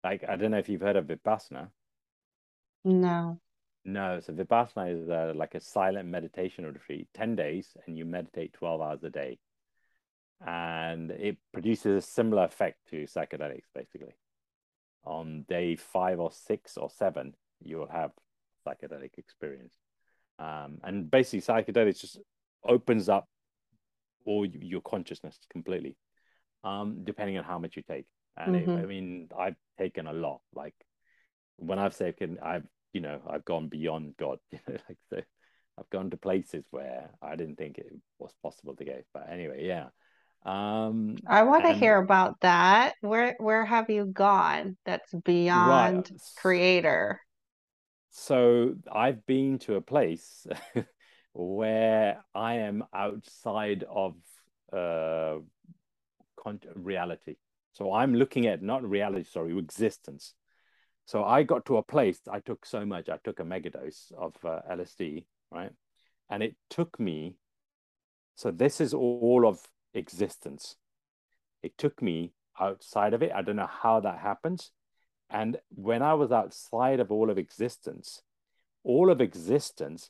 [0.03, 1.69] Like, I don't know if you've heard of Vipassana.
[2.83, 3.39] No.
[3.83, 8.53] No, so Vipassana is uh, like a silent meditation retreat, 10 days, and you meditate
[8.53, 9.39] 12 hours a day.
[10.45, 14.13] And it produces a similar effect to psychedelics, basically.
[15.03, 18.11] On day five or six or seven, you'll have
[18.65, 19.75] psychedelic experience.
[20.39, 22.19] Um, and basically, psychedelics just
[22.63, 23.27] opens up
[24.25, 25.97] y- your consciousness completely,
[26.63, 28.05] um, depending on how much you take.
[28.37, 30.41] And it, I mean, I've taken a lot.
[30.55, 30.75] Like
[31.57, 34.39] when I've taken, I've you know, I've gone beyond God.
[34.51, 35.23] You know, like the,
[35.79, 39.01] I've gone to places where I didn't think it was possible to go.
[39.13, 39.87] But anyway, yeah.
[40.45, 42.95] Um, I want to hear about that.
[43.01, 47.21] Where where have you gone that's beyond s- creator?
[48.09, 50.45] so I've been to a place
[51.33, 54.15] where I am outside of
[54.73, 55.39] uh
[56.75, 57.35] reality.
[57.73, 60.33] So I'm looking at not reality, sorry, existence.
[61.05, 64.35] So I got to a place, I took so much, I took a megadose of
[64.45, 65.71] uh, LSD, right?
[66.29, 67.35] And it took me,
[68.35, 69.61] so this is all of
[69.93, 70.75] existence.
[71.63, 73.31] It took me outside of it.
[73.33, 74.71] I don't know how that happens.
[75.29, 78.21] And when I was outside of all of existence,
[78.83, 80.09] all of existence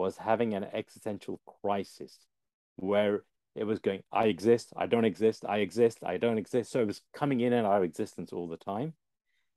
[0.00, 2.18] was having an existential crisis
[2.76, 3.22] where
[3.54, 6.70] it was going, I exist, I don't exist, I exist, I don't exist.
[6.70, 8.94] So it was coming in and out of existence all the time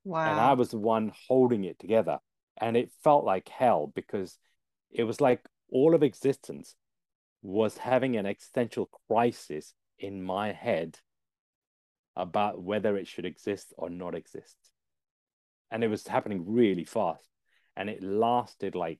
[0.03, 0.29] Wow.
[0.29, 2.17] and I was the one holding it together.
[2.58, 4.38] And it felt like hell because
[4.91, 6.75] it was like all of existence
[7.41, 10.99] was having an existential crisis in my head
[12.15, 14.56] about whether it should exist or not exist.
[15.71, 17.27] And it was happening really fast.
[17.75, 18.99] And it lasted like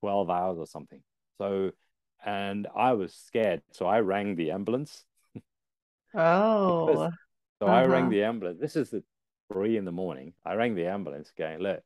[0.00, 1.02] 12 hours or something.
[1.38, 1.72] So,
[2.24, 3.62] and I was scared.
[3.72, 5.04] So I rang the ambulance
[6.66, 7.10] because Oh,
[7.60, 8.10] So I rang uh-huh.
[8.10, 8.60] the ambulance.
[8.60, 9.04] This is at
[9.52, 10.34] three in the morning.
[10.44, 11.82] I rang the ambulance going, look,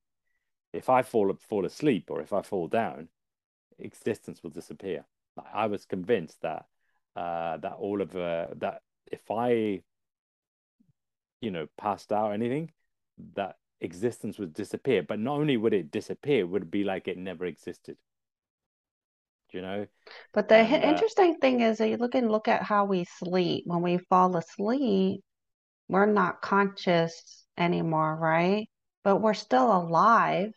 [0.72, 3.08] if I fall fall asleep or if I fall down,
[3.78, 5.06] existence will disappear.
[5.54, 6.66] I was convinced that
[7.16, 9.82] uh that all of uh that if I,
[11.40, 12.72] you know, passed out or anything,
[13.34, 15.02] that existence would disappear.
[15.02, 17.96] But not only would it disappear, it would be like it never existed.
[19.50, 19.86] Do you know.
[20.32, 23.04] But the and, uh, interesting thing is that you look and look at how we
[23.04, 23.64] sleep.
[23.66, 25.22] When we fall asleep,
[25.88, 28.68] we're not conscious anymore, right?
[29.02, 30.52] But we're still alive.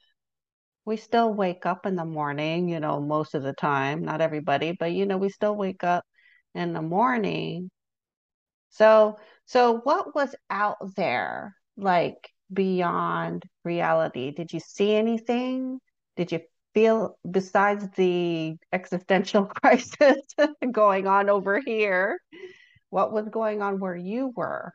[0.86, 4.74] We still wake up in the morning, you know, most of the time, not everybody,
[4.74, 6.04] but you know, we still wake up
[6.54, 7.72] in the morning.
[8.70, 14.32] So, so what was out there like beyond reality?
[14.32, 15.80] Did you see anything?
[16.16, 16.42] Did you
[16.74, 20.18] feel besides the existential crisis
[20.72, 22.20] going on over here?
[22.90, 24.74] What was going on where you were?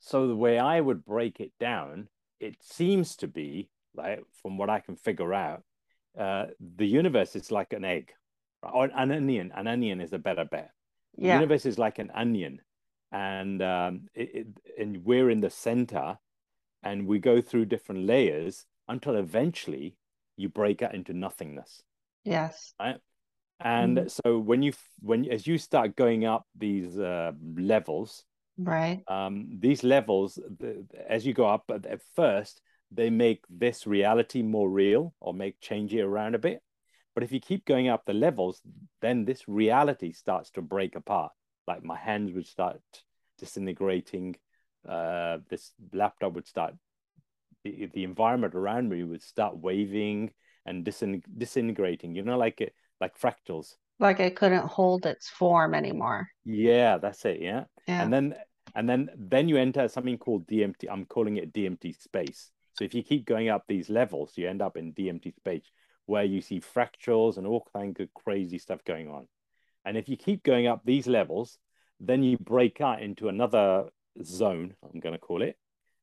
[0.00, 2.08] So the way I would break it down,
[2.40, 5.62] it seems to be like from what I can figure out,
[6.18, 6.46] uh,
[6.76, 8.12] the universe is like an egg
[8.62, 9.52] or an onion.
[9.54, 10.70] An onion is a better bet.
[11.16, 12.60] The universe is like an onion,
[13.10, 14.46] and um, it, it,
[14.78, 16.16] and we're in the center,
[16.82, 19.96] and we go through different layers until eventually
[20.36, 21.82] you break out into nothingness.
[22.24, 22.74] Yes.
[22.80, 22.96] Right.
[23.60, 24.08] And mm-hmm.
[24.08, 28.24] so when you when as you start going up these uh, levels,
[28.58, 29.02] right?
[29.06, 32.60] Um, these levels, the, as you go up, at first
[32.94, 36.60] they make this reality more real or make change it around a bit.
[37.14, 38.60] But if you keep going up the levels,
[39.00, 41.32] then this reality starts to break apart.
[41.66, 42.80] Like my hands would start
[43.38, 44.36] disintegrating.
[44.88, 46.74] Uh, this laptop would start
[47.64, 50.32] the, the environment around me would start waving
[50.66, 53.74] and disin- disintegrating you know like like fractals.
[53.98, 56.28] Like it couldn't hold its form anymore.
[56.44, 58.02] Yeah that's it yeah, yeah.
[58.02, 58.34] and then
[58.74, 62.50] and then then you enter something called dmt i'm calling it dmt space.
[62.74, 65.70] So if you keep going up these levels you end up in dmt space
[66.06, 69.28] where you see fractals and all kinds of crazy stuff going on.
[69.84, 71.58] And if you keep going up these levels
[72.00, 73.84] then you break out into another
[74.22, 75.56] zone i'm going to call it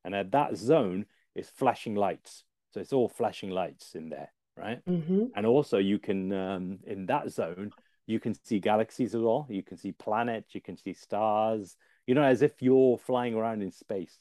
[0.03, 2.43] and at that zone is flashing lights.
[2.71, 4.85] So it's all flashing lights in there, right?
[4.85, 5.25] Mm-hmm.
[5.35, 7.71] And also you can um, in that zone
[8.05, 9.45] you can see galaxies as well.
[9.49, 10.55] You can see planets.
[10.55, 11.75] You can see stars.
[12.07, 14.17] You know, as if you're flying around in space,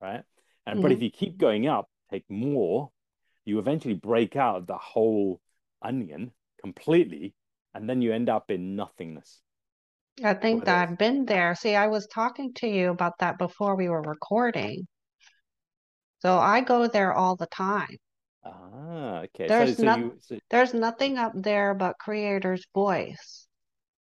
[0.00, 0.22] right?
[0.64, 0.82] And mm-hmm.
[0.82, 1.04] but if mm-hmm.
[1.04, 2.90] you keep going up, take more,
[3.44, 5.40] you eventually break out the whole
[5.82, 7.34] onion completely,
[7.74, 9.40] and then you end up in nothingness.
[10.24, 11.54] I think that I've been there.
[11.54, 14.86] See, I was talking to you about that before we were recording.
[16.20, 17.96] So I go there all the time.
[18.44, 19.46] Ah, okay.
[19.46, 20.38] There's, so, you, so...
[20.50, 23.46] there's nothing up there but creator's voice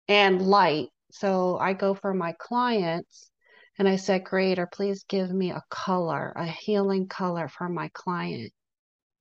[0.09, 0.89] and light.
[1.13, 3.31] So I go for my clients
[3.79, 8.53] and I said, Creator, please give me a color, a healing color for my client.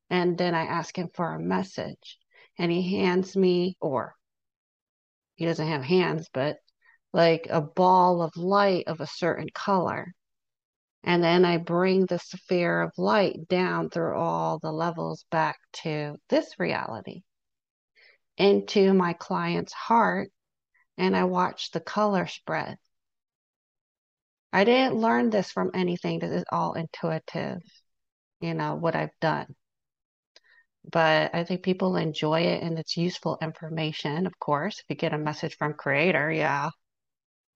[0.09, 2.17] And then I ask him for a message.
[2.59, 4.13] And he hands me, or
[5.35, 6.57] he doesn't have hands, but
[7.13, 10.13] like a ball of light of a certain color.
[11.03, 16.15] And then I bring the sphere of light down through all the levels back to
[16.29, 17.23] this reality,
[18.37, 20.31] into my client's heart,
[20.97, 22.77] and I watch the color spread.
[24.53, 26.19] I didn't learn this from anything.
[26.19, 27.61] This is all intuitive,
[28.39, 29.47] you know, what I've done.
[30.89, 34.79] But I think people enjoy it and it's useful information, of course.
[34.79, 36.69] If you get a message from creator, yeah,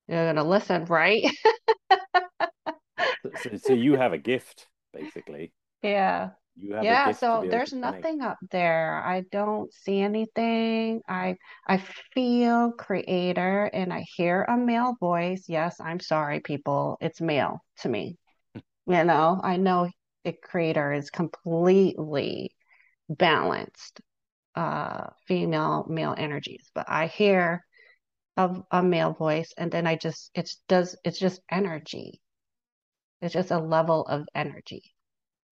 [0.08, 1.26] you're going to listen, right?
[3.36, 5.52] so, so you have a gift, basically.
[5.82, 6.30] Yeah.
[6.56, 9.02] yeah, so there's nothing up there.
[9.06, 11.02] I don't see anything.
[11.08, 11.36] I
[11.68, 11.78] I
[12.14, 15.46] feel creator and I hear a male voice.
[15.48, 16.98] Yes, I'm sorry, people.
[17.00, 18.18] It's male to me.
[18.56, 19.90] you know, I know
[20.26, 22.56] a creator is completely
[23.10, 24.02] balanced,
[24.56, 27.64] uh, female, male energies, but I hear
[28.38, 32.22] a, a male voice and then I just it's does it's just energy
[33.22, 34.84] it's just a level of energy.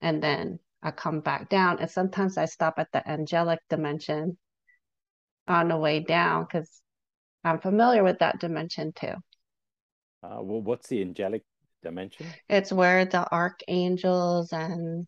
[0.01, 1.79] And then I come back down.
[1.79, 4.37] And sometimes I stop at the angelic dimension
[5.47, 6.81] on the way down because
[7.43, 9.13] I'm familiar with that dimension too.
[10.23, 11.43] Uh, well, what's the angelic
[11.83, 12.27] dimension?
[12.49, 15.07] It's where the archangels and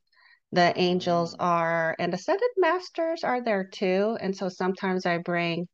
[0.52, 1.38] the angels mm.
[1.40, 4.17] are, and ascended masters are there too.
[4.21, 5.67] And so sometimes I bring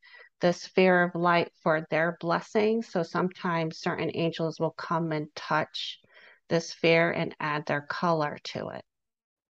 [0.43, 2.89] the sphere of light for their blessings.
[2.91, 6.01] So sometimes certain angels will come and touch
[6.49, 8.83] the sphere and add their color to it.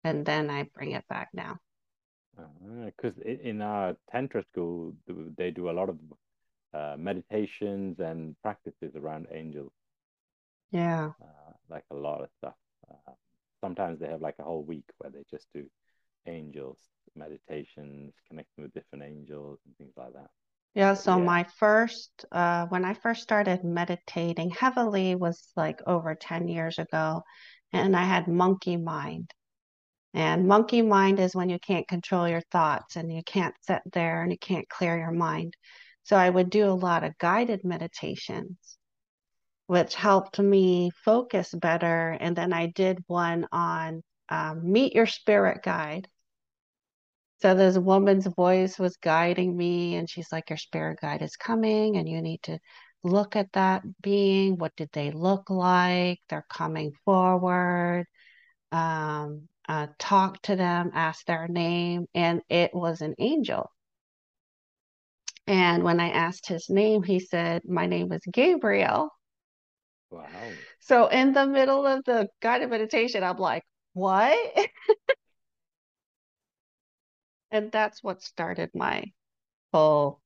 [0.03, 1.59] And then I bring it back now.
[2.87, 4.95] Because uh, in our Tantra school,
[5.37, 5.99] they do a lot of
[6.73, 9.73] uh, meditations and practices around angels.
[10.71, 11.11] Yeah.
[11.21, 12.55] Uh, like a lot of stuff.
[12.91, 13.13] Uh,
[13.61, 15.67] sometimes they have like a whole week where they just do
[16.27, 16.79] angels,
[17.15, 20.31] meditations, connecting with different angels and things like that.
[20.75, 21.25] Yeah, so yeah.
[21.25, 27.23] my first, uh, when I first started meditating heavily was like over 10 years ago,
[27.73, 29.33] and I had monkey mind.
[30.15, 34.23] And monkey mind is when you can't control your thoughts and you can't sit there
[34.23, 35.55] and you can't clear your mind.
[36.05, 38.79] So I would do a lot of guided meditations,
[39.67, 42.17] which helped me focus better.
[42.19, 46.09] And then I did one on um, meet your spirit guide.
[47.41, 51.97] So this woman's voice was guiding me, and she's like, Your spirit guide is coming,
[51.97, 52.59] and you need to
[53.05, 54.57] look at that being.
[54.59, 56.21] What did they look like?
[56.29, 58.07] They're coming forward.
[58.73, 63.71] Um, uh, talk to them, ask their name, and it was an angel.
[65.47, 69.11] And when I asked his name, he said, My name is Gabriel.
[70.11, 70.27] Wow.
[70.81, 73.63] So in the middle of the guided meditation, I'm like,
[73.95, 74.37] What?
[77.51, 79.05] and that's what started my
[79.73, 80.21] whole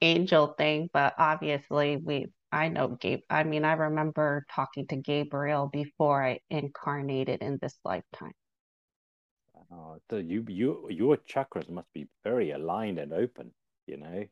[0.00, 0.90] angel thing.
[0.92, 3.20] But obviously, we I know Gabe.
[3.28, 8.34] I mean, I remember talking to Gabriel before I incarnated in this lifetime.
[9.72, 13.52] Oh, so you you your chakras must be very aligned and open,
[13.86, 14.24] you know.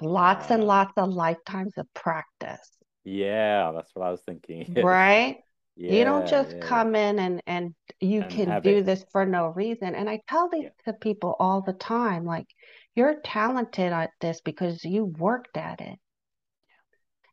[0.00, 2.70] Lots uh, and lots of lifetimes of practice.
[3.04, 4.66] Yeah, that's what I was thinking.
[4.82, 5.38] right?
[5.78, 6.60] Yeah, you don't just yeah.
[6.60, 8.86] come in and and you and can do it.
[8.86, 9.94] this for no reason.
[9.94, 10.92] And I tell these yeah.
[10.92, 12.48] to people all the time, like
[12.96, 15.98] you're talented at this because you worked at it.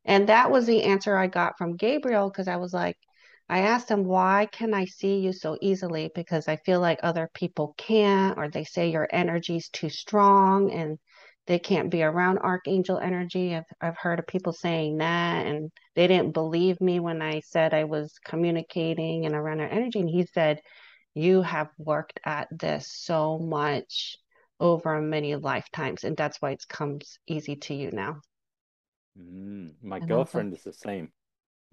[0.06, 2.98] And that was the answer I got from Gabriel because I was like,
[3.50, 6.12] I asked him, why can I see you so easily?
[6.14, 10.72] Because I feel like other people can't, or they say your energy is too strong
[10.72, 11.00] and
[11.48, 13.56] they can't be around archangel energy.
[13.56, 17.74] I've, I've heard of people saying that, and they didn't believe me when I said
[17.74, 20.00] I was communicating and around their energy.
[20.00, 20.60] And he said,
[21.14, 24.18] You have worked at this so much
[24.60, 28.22] over many lifetimes, and that's why it comes easy to you now.
[29.20, 31.12] Mm, my and girlfriend is the same.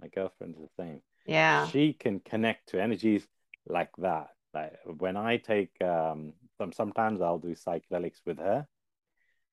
[0.01, 1.03] My girlfriend is the same.
[1.27, 1.69] Yeah.
[1.69, 3.27] She can connect to energies
[3.67, 4.29] like that.
[4.53, 8.67] Like when I take um some sometimes I'll do psychedelics with her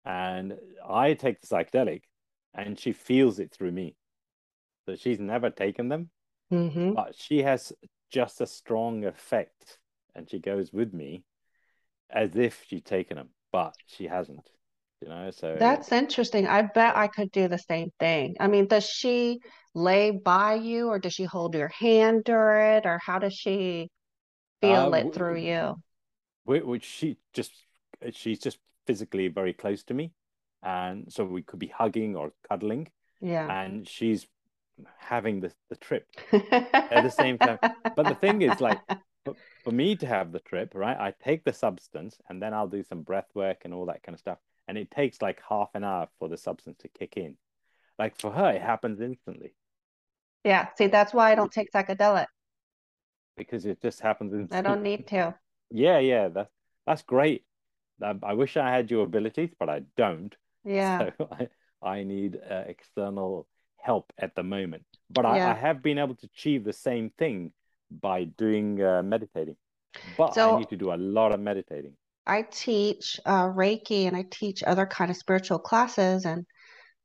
[0.09, 0.57] and
[0.89, 2.01] I take the psychedelic
[2.55, 3.95] and she feels it through me.
[4.87, 6.09] So she's never taken them,
[6.51, 6.93] mm-hmm.
[6.93, 7.71] but she has
[8.11, 9.77] just a strong effect
[10.15, 11.23] and she goes with me
[12.09, 14.49] as if she's taken them, but she hasn't
[15.01, 18.67] you know so that's interesting i bet i could do the same thing i mean
[18.67, 19.39] does she
[19.73, 23.89] lay by you or does she hold your hand during it or how does she
[24.59, 25.73] feel uh, it through you
[26.43, 27.53] which she just
[28.11, 28.57] she's just
[28.89, 30.11] physically very close to me
[30.63, 32.87] and so we could be hugging or cuddling
[33.21, 34.27] yeah and she's
[34.97, 37.59] having the, the trip at the same time
[37.95, 38.79] but the thing is like
[39.25, 42.67] for, for me to have the trip right i take the substance and then i'll
[42.67, 45.69] do some breath work and all that kind of stuff and it takes like half
[45.73, 47.35] an hour for the substance to kick in.
[47.97, 49.55] Like for her, it happens instantly.
[50.45, 52.27] Yeah, see, that's why I don't take psychedelic
[53.35, 54.59] because it just happens instantly.
[54.59, 55.33] I don't need to.
[55.71, 56.49] Yeah, yeah, that's
[56.87, 57.43] that's great.
[58.01, 60.35] I wish I had your abilities, but I don't.
[60.63, 61.09] Yeah.
[61.17, 61.47] So I,
[61.81, 63.47] I need uh, external
[63.77, 64.83] help at the moment.
[65.09, 65.51] But I, yeah.
[65.51, 67.51] I, have been able to achieve the same thing
[67.89, 69.55] by doing uh, meditating.
[70.17, 71.93] But so, I need to do a lot of meditating.
[72.27, 76.25] I teach uh, Reiki and I teach other kind of spiritual classes.
[76.25, 76.45] And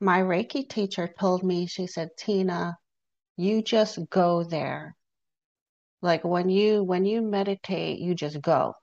[0.00, 2.76] my Reiki teacher told me, she said, Tina,
[3.36, 4.96] you just go there.
[6.02, 8.74] Like when you when you meditate, you just go.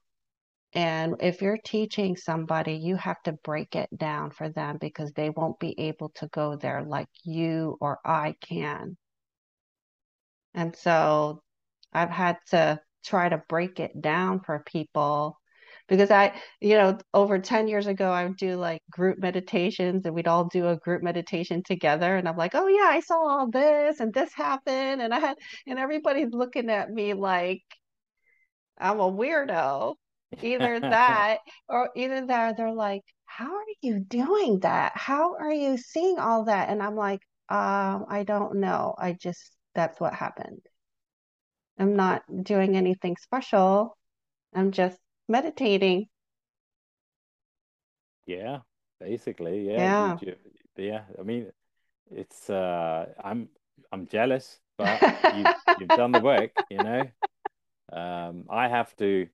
[0.73, 5.29] And if you're teaching somebody, you have to break it down for them because they
[5.29, 8.95] won't be able to go there like you or I can.
[10.53, 11.41] And so
[11.93, 15.37] I've had to try to break it down for people
[15.87, 20.15] because I, you know, over 10 years ago, I would do like group meditations and
[20.15, 22.15] we'd all do a group meditation together.
[22.15, 25.01] And I'm like, oh, yeah, I saw all this and this happened.
[25.01, 27.63] And I had, and everybody's looking at me like
[28.77, 29.95] I'm a weirdo.
[30.41, 34.93] Either that or either that, they're like, how are you doing that?
[34.95, 36.69] How are you seeing all that?
[36.69, 38.95] And I'm like, um, I don't know.
[38.97, 40.61] I just, that's what happened.
[41.77, 43.97] I'm not doing anything special.
[44.53, 46.09] I'm just meditating.
[48.25, 48.59] Yeah,
[48.99, 49.93] basically, yeah.
[50.21, 50.35] Yeah.
[50.77, 51.05] yeah.
[51.19, 51.51] I mean,
[52.11, 53.49] it's uh I'm
[53.91, 57.09] I'm jealous, but you you've done the work, you know.
[57.93, 59.29] Um I have to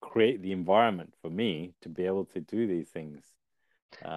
[0.00, 3.22] create the environment for me to be able to do these things.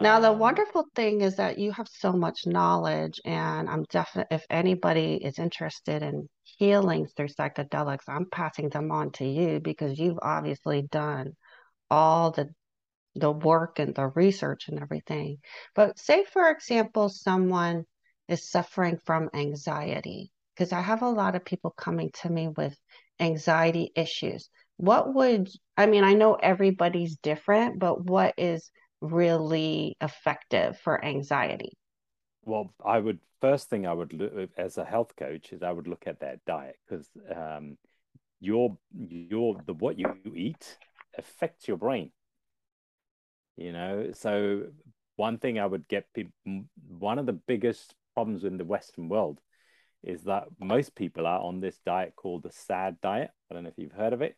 [0.01, 4.35] Now, the um, wonderful thing is that you have so much knowledge, and I'm definitely,
[4.35, 9.99] if anybody is interested in healing through psychedelics, I'm passing them on to you because
[9.99, 11.35] you've obviously done
[11.89, 12.49] all the
[13.15, 15.39] the work and the research and everything.
[15.75, 17.85] But say, for example, someone
[18.27, 22.77] is suffering from anxiety, because I have a lot of people coming to me with
[23.19, 24.49] anxiety issues.
[24.79, 28.71] What would, I mean, I know everybody's different, but what is
[29.01, 31.73] really effective for anxiety?
[32.45, 35.89] Well, I would first thing I would look as a health coach is I would
[35.89, 37.77] look at their diet because um,
[38.39, 40.77] your your the what you eat
[41.17, 42.11] affects your brain.
[43.57, 44.67] You know, so
[45.17, 46.31] one thing I would get people
[46.87, 49.41] one of the biggest problems in the Western world
[50.03, 53.31] is that most people are on this diet called the SAD diet.
[53.51, 54.37] I don't know if you've heard of it,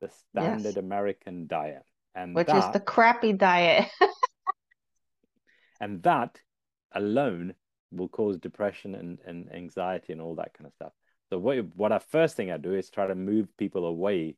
[0.00, 0.76] the Standard yes.
[0.76, 1.84] American Diet,
[2.14, 3.88] and which that, is the crappy diet.
[5.80, 6.40] and that
[6.92, 7.54] alone
[7.90, 10.92] will cause depression and, and anxiety and all that kind of stuff.
[11.30, 14.36] So what what I first thing I do is try to move people away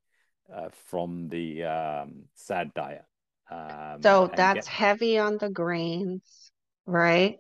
[0.53, 3.05] uh, from the um, sad diet.
[3.51, 4.75] Um, so that's get...
[4.75, 6.53] heavy on the grains,
[6.87, 7.39] right?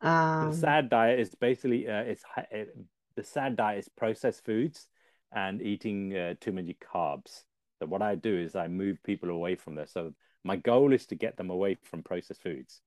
[0.00, 2.76] Um, the sad diet is basically uh, it's it,
[3.16, 4.86] the sad diet is processed foods
[5.32, 7.44] and eating uh, too many carbs.
[7.78, 9.92] So what I do is I move people away from this.
[9.92, 10.12] So
[10.44, 12.82] my goal is to get them away from processed foods,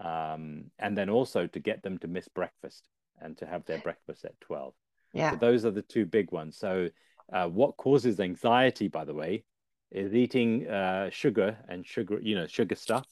[0.00, 2.88] um, and then also to get them to miss breakfast
[3.20, 4.74] and to have their breakfast at twelve.
[5.12, 5.32] Yeah.
[5.32, 6.56] So those are the two big ones.
[6.56, 6.88] So
[7.32, 9.44] uh, what causes anxiety, by the way,
[9.90, 13.06] is eating uh, sugar and sugar, you know, sugar stuff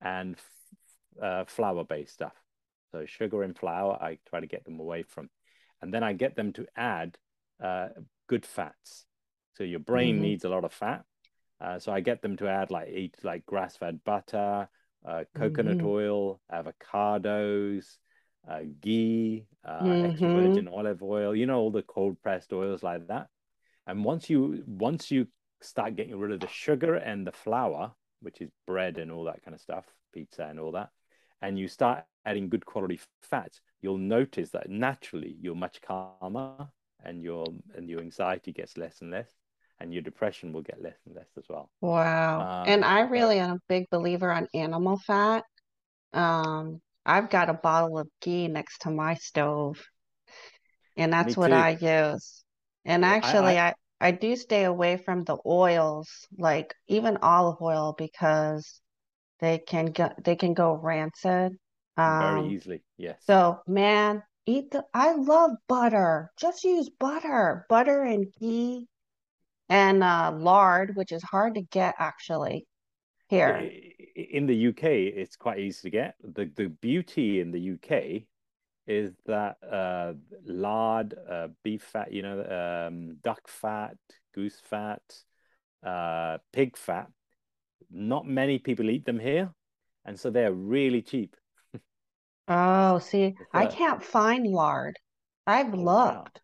[0.00, 0.36] and
[1.20, 2.34] uh, flour-based stuff.
[2.92, 5.28] So sugar and flour, I try to get them away from,
[5.82, 7.18] and then I get them to add
[7.62, 7.88] uh,
[8.28, 9.06] good fats.
[9.54, 10.22] So your brain mm-hmm.
[10.22, 11.04] needs a lot of fat.
[11.60, 14.68] Uh, so I get them to add like eat like grass-fed butter,
[15.06, 15.86] uh, coconut mm-hmm.
[15.86, 17.84] oil, avocados,
[18.50, 20.10] uh, ghee, uh, mm-hmm.
[20.10, 21.36] extra virgin olive oil.
[21.36, 23.28] You know all the cold pressed oils like that.
[23.86, 25.26] And once you once you
[25.60, 29.42] start getting rid of the sugar and the flour, which is bread and all that
[29.44, 29.84] kind of stuff,
[30.14, 30.88] pizza and all that,
[31.42, 36.68] and you start adding good quality fats, you'll notice that naturally you're much calmer
[37.04, 37.44] and your
[37.74, 39.30] and your anxiety gets less and less
[39.80, 41.70] and your depression will get less and less as well.
[41.80, 42.40] Wow.
[42.40, 45.44] Um, and I really am a big believer on animal fat.
[46.12, 49.82] Um, I've got a bottle of ghee next to my stove,
[50.96, 52.44] and that's what I use.
[52.84, 57.60] And yeah, actually, I, I, I do stay away from the oils, like even olive
[57.60, 58.80] oil, because
[59.40, 61.58] they can go they can go rancid.
[61.96, 63.22] Um, very easily, yes.
[63.26, 64.84] So, man, eat the.
[64.94, 66.30] I love butter.
[66.36, 68.88] Just use butter, butter and ghee,
[69.68, 72.66] and uh, lard, which is hard to get actually
[73.28, 73.70] here.
[74.16, 76.14] In the UK, it's quite easy to get.
[76.22, 78.24] the The beauty in the UK
[78.86, 80.14] is that uh,
[80.44, 83.96] lard, uh, beef fat, you know, um, duck fat,
[84.34, 85.02] goose fat,
[85.86, 87.08] uh, pig fat.
[87.90, 89.52] Not many people eat them here,
[90.04, 91.36] and so they're really cheap.
[92.50, 94.98] Oh, see, I can't find lard.
[95.46, 96.40] I've oh, looked.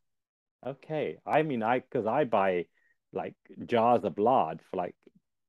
[0.65, 0.73] Wow.
[0.73, 2.67] Okay, I mean, I because I buy
[3.13, 3.35] like
[3.67, 4.95] jars of lard for like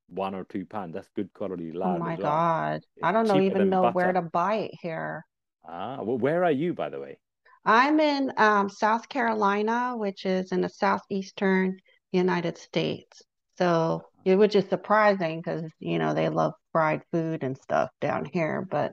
[0.08, 0.94] one or two pounds.
[0.94, 2.00] That's good quality oh lard.
[2.00, 2.22] Oh my well.
[2.22, 3.94] god, I don't know even know butter.
[3.94, 5.24] where to buy it here.
[5.66, 7.18] Ah, well, where are you, by the way?
[7.64, 11.78] I'm in um, South Carolina, which is in the southeastern
[12.12, 13.22] United States.
[13.58, 18.24] So it was just surprising because, you know, they love fried food and stuff down
[18.32, 18.92] here, but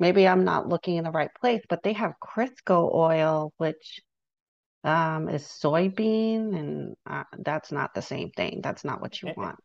[0.00, 1.62] maybe I'm not looking in the right place.
[1.68, 4.00] But they have Crisco oil, which
[4.82, 8.60] um, is soybean, and uh, that's not the same thing.
[8.62, 9.58] That's not what you want.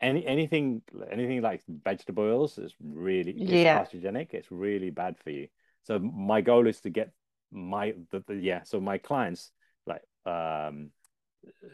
[0.00, 3.84] Any anything anything like vegetable oils is really it's yeah.
[3.84, 4.34] carcinogenic.
[4.34, 5.48] It's really bad for you.
[5.84, 7.10] So my goal is to get
[7.50, 8.62] my the, the yeah.
[8.64, 9.50] So my clients
[9.86, 10.90] like um,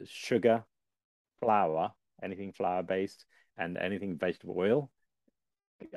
[0.06, 0.64] sugar,
[1.40, 1.92] flour,
[2.22, 3.24] anything flour based,
[3.56, 4.90] and anything vegetable oil.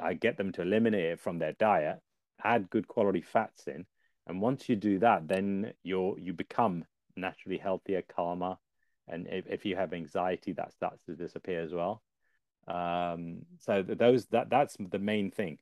[0.02, 2.00] I get them to eliminate it from their diet,
[2.44, 3.86] add good quality fats in,
[4.28, 8.58] and once you do that, then you're you become naturally healthier, calmer,
[9.08, 12.02] and if, if you have anxiety, that starts to disappear as well.
[12.68, 15.58] Um, so those that that's the main thing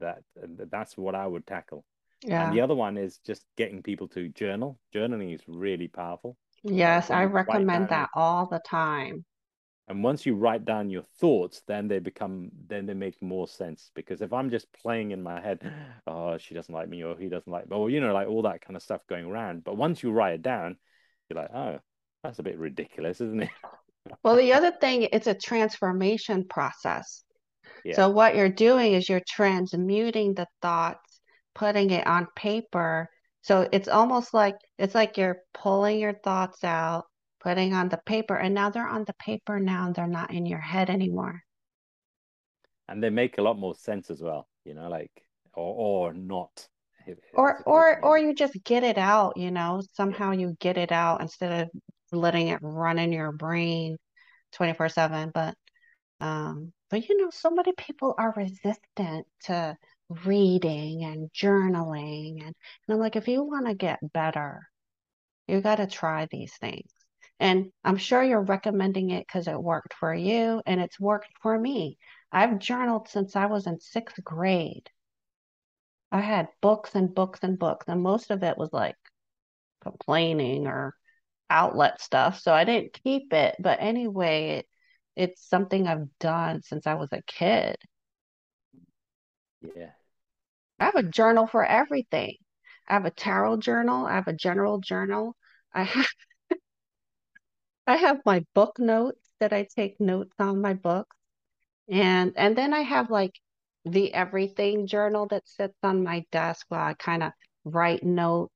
[0.00, 1.84] that that's what I would tackle.
[2.24, 2.46] Yeah.
[2.46, 4.78] And the other one is just getting people to journal.
[4.94, 6.36] Journaling is really powerful.
[6.62, 9.24] Yes, I recommend that all the time.
[9.88, 13.90] And once you write down your thoughts, then they become then they make more sense.
[13.94, 15.60] Because if I'm just playing in my head,
[16.06, 18.42] oh, she doesn't like me or he doesn't like me, or you know, like all
[18.42, 19.64] that kind of stuff going around.
[19.64, 20.76] But once you write it down,
[21.28, 21.78] you're like, oh,
[22.22, 23.50] that's a bit ridiculous, isn't it?
[24.22, 27.24] well, the other thing, it's a transformation process.
[27.84, 27.96] Yeah.
[27.96, 31.20] So what you're doing is you're transmuting the thoughts,
[31.54, 33.08] putting it on paper.
[33.42, 37.06] So it's almost like it's like you're pulling your thoughts out,
[37.42, 40.60] putting on the paper, and now they're on the paper now, they're not in your
[40.60, 41.42] head anymore.
[42.88, 45.10] And they make a lot more sense as well, you know, like
[45.54, 46.68] or or not.
[47.34, 51.20] Or or or you just get it out, you know, somehow you get it out
[51.20, 51.70] instead of
[52.12, 53.96] letting it run in your brain
[54.52, 55.30] 24 7.
[55.34, 55.54] But
[56.20, 59.76] um, but you know, so many people are resistant to
[60.24, 62.40] reading and journaling.
[62.40, 62.54] And, and
[62.90, 64.68] I'm like, if you want to get better,
[65.48, 66.90] you got to try these things.
[67.40, 71.58] And I'm sure you're recommending it because it worked for you and it's worked for
[71.58, 71.98] me.
[72.30, 74.88] I've journaled since I was in sixth grade.
[76.12, 78.96] I had books and books and books, and most of it was like
[79.82, 80.94] complaining or
[81.50, 82.40] outlet stuff.
[82.40, 83.56] So I didn't keep it.
[83.58, 84.66] But anyway, it,
[85.16, 87.76] it's something I've done since I was a kid.
[89.76, 89.90] Yeah.
[90.78, 92.36] I have a journal for everything.
[92.88, 94.06] I have a tarot journal.
[94.06, 95.36] I have a general journal.
[95.72, 96.06] I have
[97.86, 101.16] I have my book notes that I take notes on my books.
[101.88, 103.38] And and then I have like
[103.84, 107.32] the everything journal that sits on my desk while I kind of
[107.64, 108.52] write notes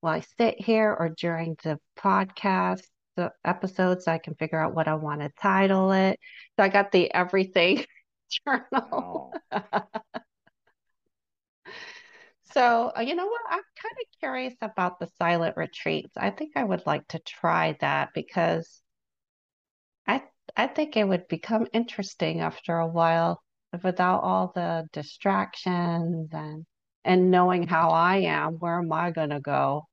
[0.00, 2.82] while I sit here or during the podcast
[3.16, 6.18] the episodes so I can figure out what I want to title it.
[6.56, 7.84] So I got the everything
[8.46, 9.32] journal.
[9.52, 9.60] Oh.
[12.54, 13.40] so, uh, you know what?
[13.50, 16.16] I'm kind of curious about the silent retreats.
[16.16, 18.80] I think I would like to try that because
[20.06, 20.22] I
[20.56, 23.42] I think it would become interesting after a while
[23.82, 26.64] without all the distractions and
[27.04, 29.88] and knowing how I am, where am I going to go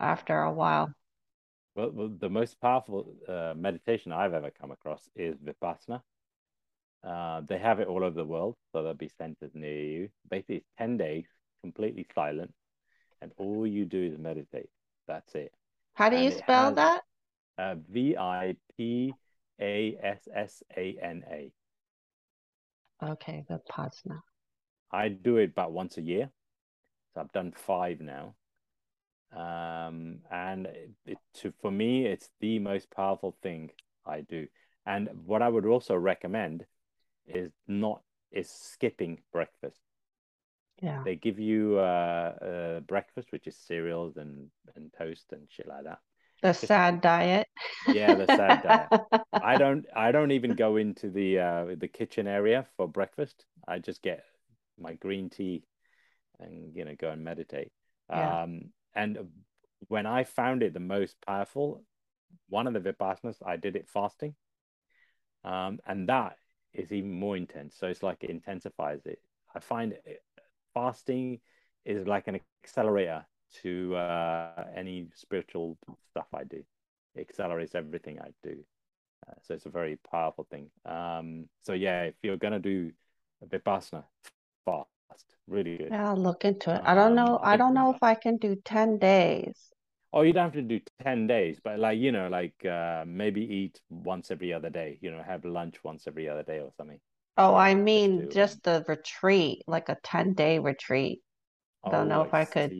[0.00, 0.88] after a while?
[1.74, 6.00] Well, the most powerful uh, meditation I've ever come across is Vipassana.
[7.04, 10.08] Uh, they have it all over the world, so there'll be centers near you.
[10.30, 11.26] Basically, it's 10 days,
[11.92, 12.52] completely silent,
[13.20, 14.70] and all you do is meditate.
[15.06, 15.52] That's it.
[15.94, 17.02] How do and you spell has, that?
[17.58, 19.12] Uh, v I P
[19.60, 21.52] A S S A N A.
[23.04, 24.20] Okay, Vipassana.
[24.90, 26.30] I do it about once a year.
[27.14, 28.34] So I've done five now.
[29.34, 30.68] Um, and
[31.06, 33.70] it, to, for me, it's the most powerful thing
[34.06, 34.46] I do.
[34.86, 36.64] And what I would also recommend
[37.26, 39.78] is not is skipping breakfast.
[40.82, 41.02] Yeah.
[41.04, 41.82] They give you uh,
[42.42, 45.98] uh, breakfast, which is cereals and, and toast and shit like that.
[46.42, 47.46] The Just, sad diet.
[47.94, 48.88] Yeah, the sad diet.
[49.32, 53.44] I don't I don't even go into the uh, the kitchen area for breakfast.
[53.66, 54.24] I just get
[54.78, 55.62] my green tea
[56.40, 57.70] and you know go and meditate.
[58.10, 58.42] Yeah.
[58.42, 59.18] Um, and
[59.88, 61.82] when I found it the most powerful,
[62.48, 64.34] one of the vipassanas, I did it fasting.
[65.44, 66.36] Um, and that
[66.72, 67.76] is even more intense.
[67.78, 69.20] So it's like it intensifies it.
[69.54, 70.22] I find it,
[70.74, 71.40] fasting
[71.84, 73.24] is like an accelerator
[73.62, 75.76] to uh, any spiritual
[76.10, 76.62] stuff I do.
[77.14, 78.56] It accelerates everything I do.
[79.28, 80.70] Uh, so it's a very powerful thing.
[80.86, 82.90] Um, so yeah, if you're gonna do
[83.42, 84.04] a vipassana,
[84.64, 84.90] fast
[85.48, 85.88] really good.
[85.90, 86.80] Yeah, I'll look into it.
[86.84, 87.36] I don't know.
[87.36, 89.72] Um, I, don't know if I can do 10 days.
[90.12, 93.42] Oh, you don't have to do 10 days, but like, you know, like uh, maybe
[93.42, 97.00] eat once every other day, you know, have lunch once every other day or something.
[97.36, 101.22] Oh, I mean, just, just the retreat, like a 10 day retreat.
[101.84, 102.72] I don't oh, know if I, I could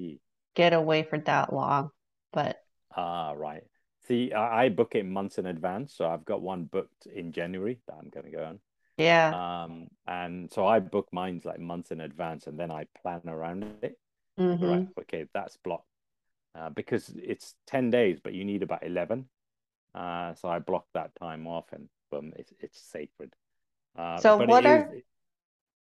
[0.55, 1.91] get away for that long,
[2.33, 2.57] but.
[2.95, 3.63] Ah, right.
[4.07, 5.95] See, I, I book it months in advance.
[5.95, 8.59] So I've got one booked in January that I'm going to go on.
[8.99, 9.65] Yeah.
[9.65, 13.65] Um, and so I book mines like months in advance and then I plan around
[13.83, 13.99] it.
[14.39, 14.65] Mm-hmm.
[14.65, 14.89] Right.
[15.01, 15.87] Okay, that's blocked.
[16.55, 19.27] Uh, because it's 10 days, but you need about 11.
[19.95, 23.35] Uh, so I block that time off and boom, it's, it's sacred.
[23.97, 24.91] Uh, so what are,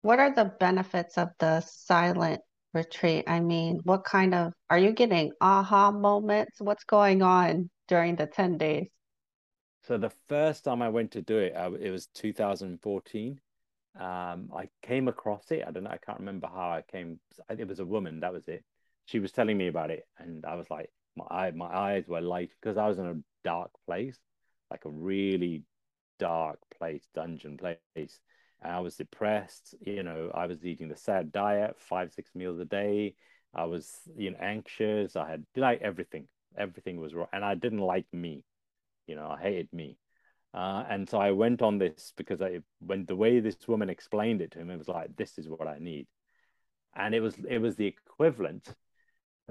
[0.02, 2.42] what are the benefits of the silent
[2.74, 3.26] retreat?
[3.28, 6.62] I mean, what kind of, are you getting aha moments?
[6.62, 8.88] What's going on during the 10 days?
[9.88, 13.40] So the first time I went to do it, uh, it was 2014.
[14.00, 15.64] Um, I came across it.
[15.66, 15.90] I don't know.
[15.90, 17.20] I can't remember how I came.
[17.50, 18.20] It was a woman.
[18.20, 18.64] That was it.
[19.06, 22.20] She was telling me about it, and I was like, my eye, my eyes were
[22.22, 24.18] light because I was in a dark place,
[24.70, 25.64] like a really
[26.20, 28.20] dark place, dungeon place.
[28.62, 29.76] And I was depressed.
[29.82, 33.16] You know, I was eating the sad diet, five six meals a day.
[33.54, 35.16] I was, you know, anxious.
[35.16, 36.28] I had like everything.
[36.58, 38.44] Everything was wrong, and I didn't like me
[39.08, 39.98] you know, I hated me.
[40.54, 44.42] Uh, and so I went on this because I when the way this woman explained
[44.42, 46.08] it to him, it was like, this is what I need.
[46.96, 48.68] And it was it was the equivalent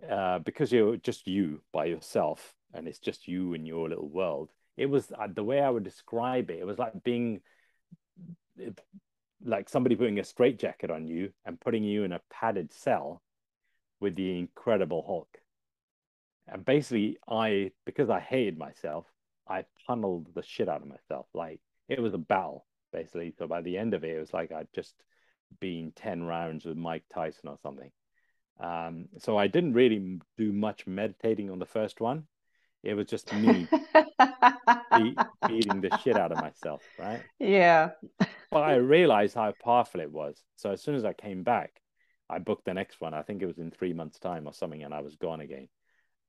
[0.09, 4.51] uh, because you're just you by yourself and it's just you in your little world.
[4.77, 6.59] It was uh, the way I would describe it.
[6.59, 7.41] It was like being
[9.45, 13.22] like somebody putting a straitjacket on you and putting you in a padded cell
[14.01, 15.39] with the Incredible Hulk.
[16.49, 19.07] And basically, I because I hated myself,
[19.49, 21.27] I tunneled the shit out of myself.
[21.35, 23.35] Like it was a battle, basically.
[23.39, 24.95] So by the end of it, it was like I'd just
[25.61, 27.91] been 10 rounds with Mike Tyson or something.
[28.61, 32.24] Um, so I didn't really do much meditating on the first one.
[32.83, 33.68] It was just me
[34.94, 35.16] be-
[35.47, 37.22] beating the shit out of myself, right?
[37.38, 37.90] Yeah.
[38.51, 40.42] But I realized how powerful it was.
[40.57, 41.80] So as soon as I came back,
[42.28, 43.14] I booked the next one.
[43.14, 45.68] I think it was in three months' time or something, and I was gone again.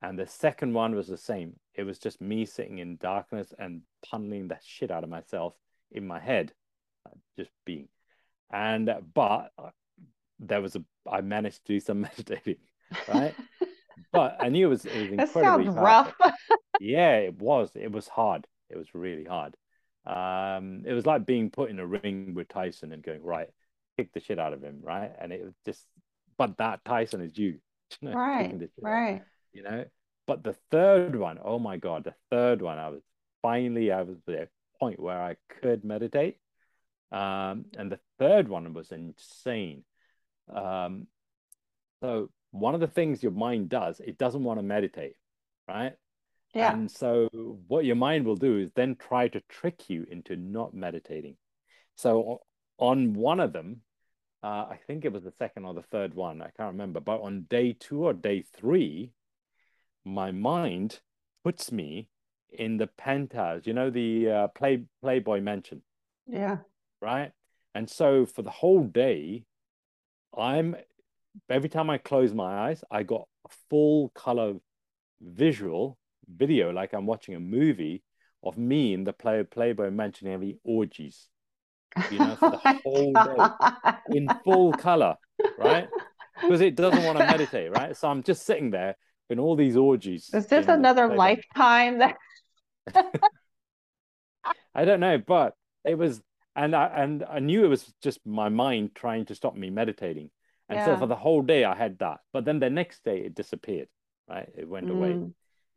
[0.02, 1.56] And the second one was the same.
[1.74, 5.54] It was just me sitting in darkness and punning the shit out of myself
[5.92, 6.54] in my head,
[7.38, 7.88] just being.
[8.52, 9.72] And but uh,
[10.40, 12.58] there was a I managed to do some meditating,
[13.08, 13.34] right?
[14.12, 16.14] But I knew it was it was That sounds rough.
[16.80, 17.72] Yeah, it was.
[17.76, 18.46] It was hard.
[18.70, 19.56] It was really hard.
[20.06, 23.50] Um, it was like being put in a ring with Tyson and going, right,
[23.98, 25.12] kick the shit out of him, right?
[25.20, 25.84] And it was just,
[26.38, 27.58] but that Tyson is you,
[28.02, 28.52] you know, Right.
[28.52, 29.22] shit out, Right.
[29.54, 29.86] you know.
[30.28, 33.02] But the third one, oh my God, the third one, I was
[33.42, 36.38] finally, I was at a point where I could meditate.
[37.12, 39.84] Um, and the third one was insane.
[40.54, 41.08] Um,
[42.02, 45.16] so one of the things your mind does, it doesn't want to meditate,
[45.68, 45.94] right?
[46.54, 46.74] Yeah.
[46.74, 47.28] And so
[47.68, 51.36] what your mind will do is then try to trick you into not meditating.
[51.96, 52.42] So
[52.78, 53.82] on one of them,
[54.44, 57.22] uh, I think it was the second or the third one, I can't remember, but
[57.22, 59.12] on day two or day three,
[60.06, 61.00] my mind
[61.44, 62.08] puts me
[62.52, 65.82] in the penthouse, you know, the uh, Play Playboy Mansion,
[66.28, 66.60] Yeah.
[67.02, 67.32] right?
[67.76, 69.44] And so for the whole day,
[70.38, 70.76] I'm
[71.50, 74.56] every time I close my eyes, I got a full color
[75.22, 78.04] visual video, like I'm watching a movie
[78.44, 81.28] of me in the play Playboy Mansion having orgies,
[82.12, 83.50] you know, for the Oh whole day
[84.10, 85.16] in full color,
[85.60, 85.88] right?
[86.40, 87.98] Because it doesn't want to meditate, right?
[87.98, 88.96] So I'm just sitting there
[89.28, 90.30] in all these orgies.
[90.32, 92.16] Is this another lifetime that
[94.76, 96.22] I don't know, but it was,
[96.56, 100.30] and I and I knew it was just my mind trying to stop me meditating.
[100.70, 103.36] And so for the whole day I had that, but then the next day it
[103.36, 103.90] disappeared,
[104.28, 104.50] right?
[104.58, 105.20] It went away.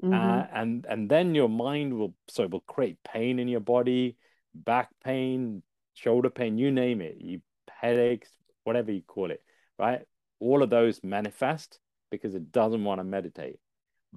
[0.03, 0.43] Mm, mhm.
[0.43, 4.17] Uh, and and then your mind will so it will create pain in your body,
[4.55, 5.63] back pain,
[5.95, 8.31] shoulder pain, you name it, you headaches,
[8.65, 9.43] whatever you call it,
[9.79, 10.03] right?
[10.41, 11.79] All of those manifest
[12.11, 13.59] because it doesn't want to meditate.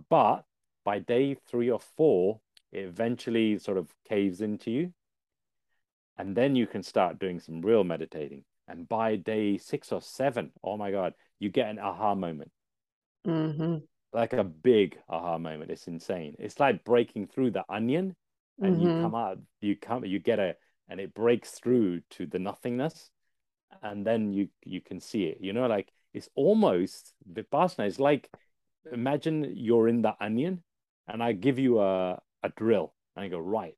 [0.10, 0.46] But
[0.84, 4.94] by day three or four, it eventually sort of caves into you.
[6.18, 8.46] And then you can start doing some real meditating.
[8.68, 12.52] And by day six or seven, oh my God, you get an aha moment
[13.26, 13.88] Mhm.
[14.14, 15.72] like a big aha moment.
[15.72, 16.36] It's insane.
[16.40, 18.16] It's like breaking through the onion
[18.62, 19.02] and you Mhm.
[19.02, 20.56] come out, you come, you get a,
[20.88, 23.10] and it breaks through to the nothingness,
[23.84, 25.40] and then you you can see it.
[25.42, 28.30] You know, like it's almost Vipassana It's like
[28.92, 30.64] imagine you're in the onion,
[31.08, 33.76] and I give you a a drill, and I go right,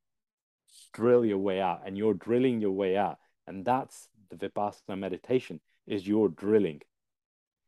[0.94, 3.18] drill your way out, and you're drilling your way out,
[3.48, 6.82] and that's the Vipassana meditation is your drilling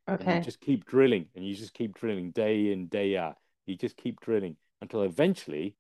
[0.08, 0.38] and Okay.
[0.38, 3.98] you just keep drilling and you just keep drilling day in day out you just
[3.98, 5.76] keep drilling until eventually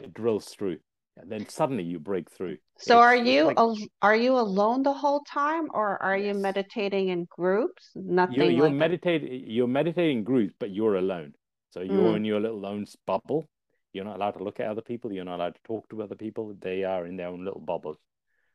[0.00, 0.78] it drills through
[1.16, 4.36] and then suddenly you break through So are It's- it's you like al are you
[4.36, 7.90] alone the whole time or are you meditating in groups?
[7.94, 8.76] you're, Nothing you're like that.
[8.78, 11.34] meditating you're meditating in groups but you're alone
[11.70, 12.16] so you're Mm.
[12.16, 13.46] in your little own bubble
[13.92, 16.16] you're not allowed to look at other people you're not allowed to talk to other
[16.16, 17.98] people they are in their own little bubbles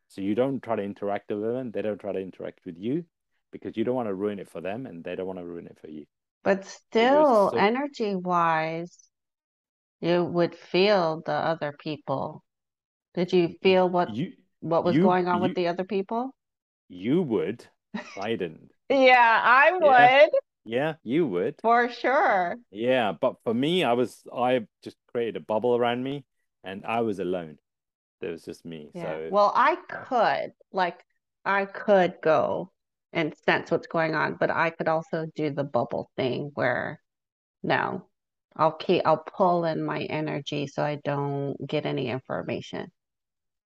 [0.10, 3.05] so you don't try to interact with them they don't try to interact with you
[3.51, 5.66] because you don't want to ruin it for them and they don't want to ruin
[5.68, 6.05] it for you
[6.43, 8.97] But still, so- energy wise,
[10.01, 12.43] you would feel the other people.
[13.14, 16.32] Did you feel what you what was you- going on with the other people?
[16.89, 17.66] you would
[18.18, 20.22] i didn't Yeah, I Yeah.
[20.24, 20.32] would
[20.66, 21.55] Yeah, you would.
[21.62, 22.57] for sure.
[22.72, 26.26] Yeah, but for me, I was I just created a bubble around me
[26.64, 27.57] and I was alone.
[28.20, 28.91] There was just me.
[28.93, 29.17] Yeah.
[29.17, 31.03] So Well, I uh, could, like,
[31.45, 32.72] I could go
[33.13, 37.01] and sense what's going on, but I could also do the bubble thing where,
[37.63, 38.07] no,
[38.55, 42.91] I'll keep, I'll pull in my energy so I don't get any information.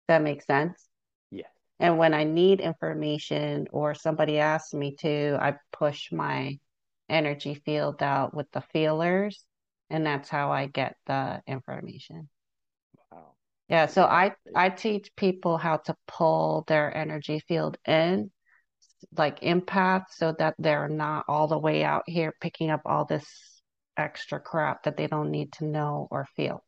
[0.07, 0.87] That makes sense?
[1.31, 1.47] yeah.
[1.79, 6.59] And when I need information or somebody asks me to, I push my
[7.09, 9.43] energy field out with the feelers,
[9.89, 12.29] and that's how I get the information.
[13.69, 18.31] Yeah, so I I teach people how to pull their energy field in,
[19.17, 23.25] like empaths, so that they're not all the way out here picking up all this
[23.97, 26.63] extra crap that they don't need to know or feel.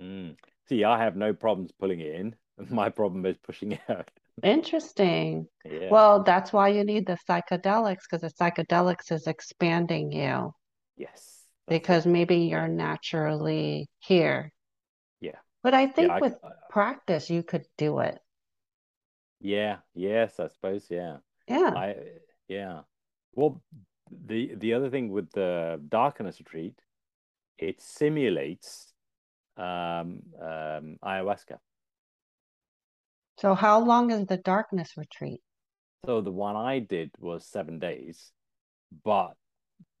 [0.00, 0.36] Mm.
[0.68, 2.36] See, I have no problems pulling it in.
[2.70, 4.10] My problem is pushing it out.
[4.42, 5.46] Interesting.
[5.64, 5.88] Yeah.
[5.90, 10.52] Well, that's why you need the psychedelics, because the psychedelics is expanding you
[10.96, 11.44] yes.
[11.66, 12.10] because it.
[12.10, 14.52] maybe you're naturally here.
[15.62, 18.18] But I think Yeah, I- with I- practice, you could do it.
[19.40, 21.18] yeah, yes, I suppose, yeah.
[21.46, 21.72] Yeah.
[21.74, 21.96] I
[22.48, 22.82] yeah.
[23.34, 23.62] Well,
[24.10, 26.80] the the other thing with the darkness retreat
[27.58, 28.92] it simulates
[29.56, 31.58] um, um, ayahuasca.
[33.38, 35.42] So, how long is the darkness retreat?
[36.06, 38.32] So, the one I did was seven days,
[39.04, 39.34] but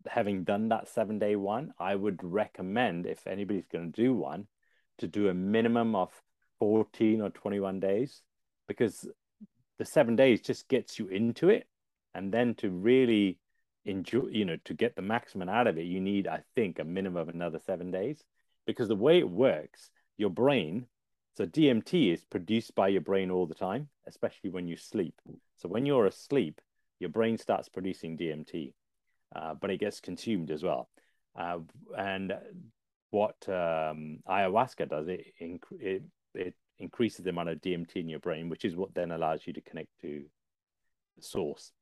[0.06, 4.46] having done that seven day one, I would recommend if anybody's going to do one
[4.98, 6.10] to do a minimum of
[6.58, 8.22] 14 or 21 days
[8.66, 9.08] because
[9.78, 11.66] the seven days just gets you into it.
[12.14, 13.38] And then to really
[13.84, 16.84] enjoy, you know, to get the maximum out of it, you need, I think, a
[16.84, 18.22] minimum of another seven days
[18.66, 20.86] because the way it works, your brain,
[21.36, 25.14] so DMT is produced by your brain all the time, especially when you sleep.
[25.56, 26.60] So when you're asleep,
[26.98, 28.72] your brain starts producing DMT,
[29.36, 30.88] uh, but it gets consumed as well.
[31.38, 31.60] Uh,
[31.96, 32.32] and
[33.10, 36.02] what um, ayahuasca does, it, it
[36.34, 39.52] it increases the amount of DMT in your brain, which is what then allows you
[39.52, 40.24] to connect to
[41.16, 41.72] the source.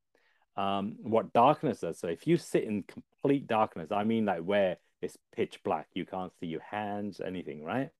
[0.56, 4.78] Um, what darkness does, so if you sit in complete darkness, I mean like where
[5.02, 7.90] it's pitch black, you can't see your hands, anything, right?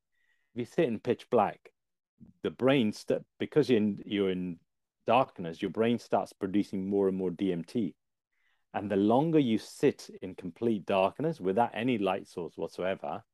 [0.55, 1.70] If you sit in pitch black,
[2.43, 4.59] the brain st- because you're in, you're in
[5.07, 7.93] darkness, your brain starts producing more and more DMT.
[8.77, 13.24] And the longer you sit in complete darkness without any light source whatsoever,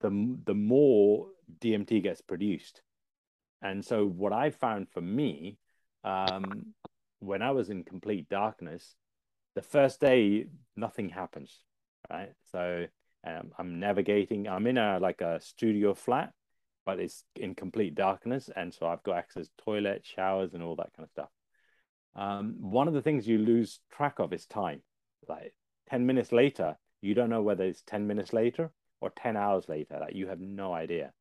[0.00, 1.28] the the more
[1.60, 2.82] DMT gets produced.
[3.62, 5.58] And so what I found for me,
[6.02, 6.74] um,
[7.20, 8.96] when I was in complete darkness,
[9.54, 10.46] the first day
[10.76, 11.56] nothing happens,
[12.10, 12.32] right?
[12.50, 12.86] So
[13.24, 14.48] um, I'm navigating.
[14.48, 16.32] I'm in a like a studio flat,
[16.84, 20.74] but it's in complete darkness, and so I've got access to toilet, showers, and all
[20.76, 21.30] that kind of stuff.
[22.18, 24.82] Um, one of the things you lose track of is time.
[25.28, 25.54] Like
[25.88, 29.98] ten minutes later, you don't know whether it's ten minutes later or 10 hours later.
[30.00, 31.12] Like you have no idea.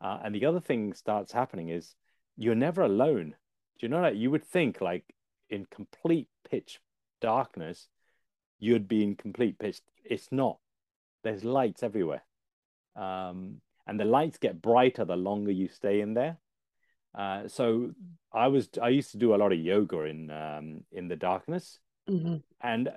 [0.00, 1.96] Uh, and the other thing starts happening is
[2.36, 3.34] you're never alone.
[3.78, 5.04] Do you know that you would think like
[5.50, 6.80] in complete pitch
[7.20, 7.88] darkness
[8.58, 9.80] you'd be in complete pitch.
[10.04, 10.58] It's not.
[11.22, 12.22] There's lights everywhere.
[12.96, 16.38] Um, and the lights get brighter the longer you stay in there
[17.16, 17.90] uh, so
[18.32, 21.78] i was i used to do a lot of yoga in um, in the darkness
[22.08, 22.36] mm-hmm.
[22.60, 22.90] and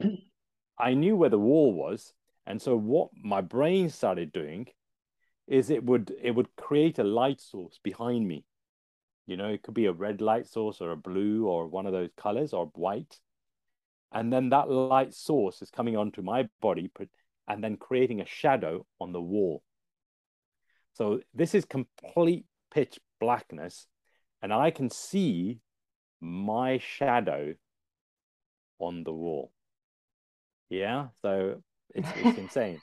[0.78, 2.12] i knew where the wall was
[2.46, 4.66] and so what my brain started doing
[5.50, 8.44] is it would it would create a light source behind me.
[9.26, 11.92] You know, it could be a red light source or a blue or one of
[11.92, 13.18] those colors or white.
[14.12, 16.90] And then that light source is coming onto my body
[17.46, 19.62] and then creating a shadow on the wall.
[20.94, 23.86] So this is complete pitch blackness.
[24.42, 25.60] And I can see
[26.20, 27.54] my shadow
[28.78, 29.52] on the wall.
[30.68, 31.08] Yeah.
[31.22, 31.62] So
[31.94, 32.80] it's, it's insane.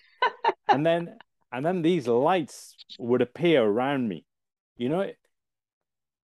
[0.67, 1.17] and then
[1.51, 4.25] and then these lights would appear around me.
[4.75, 5.11] You know,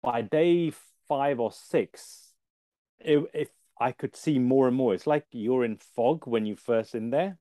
[0.01, 0.71] by day
[1.07, 2.33] five or six,
[2.99, 3.49] if
[3.79, 7.09] I could see more and more, it's like you're in fog when you first in
[7.09, 7.37] there,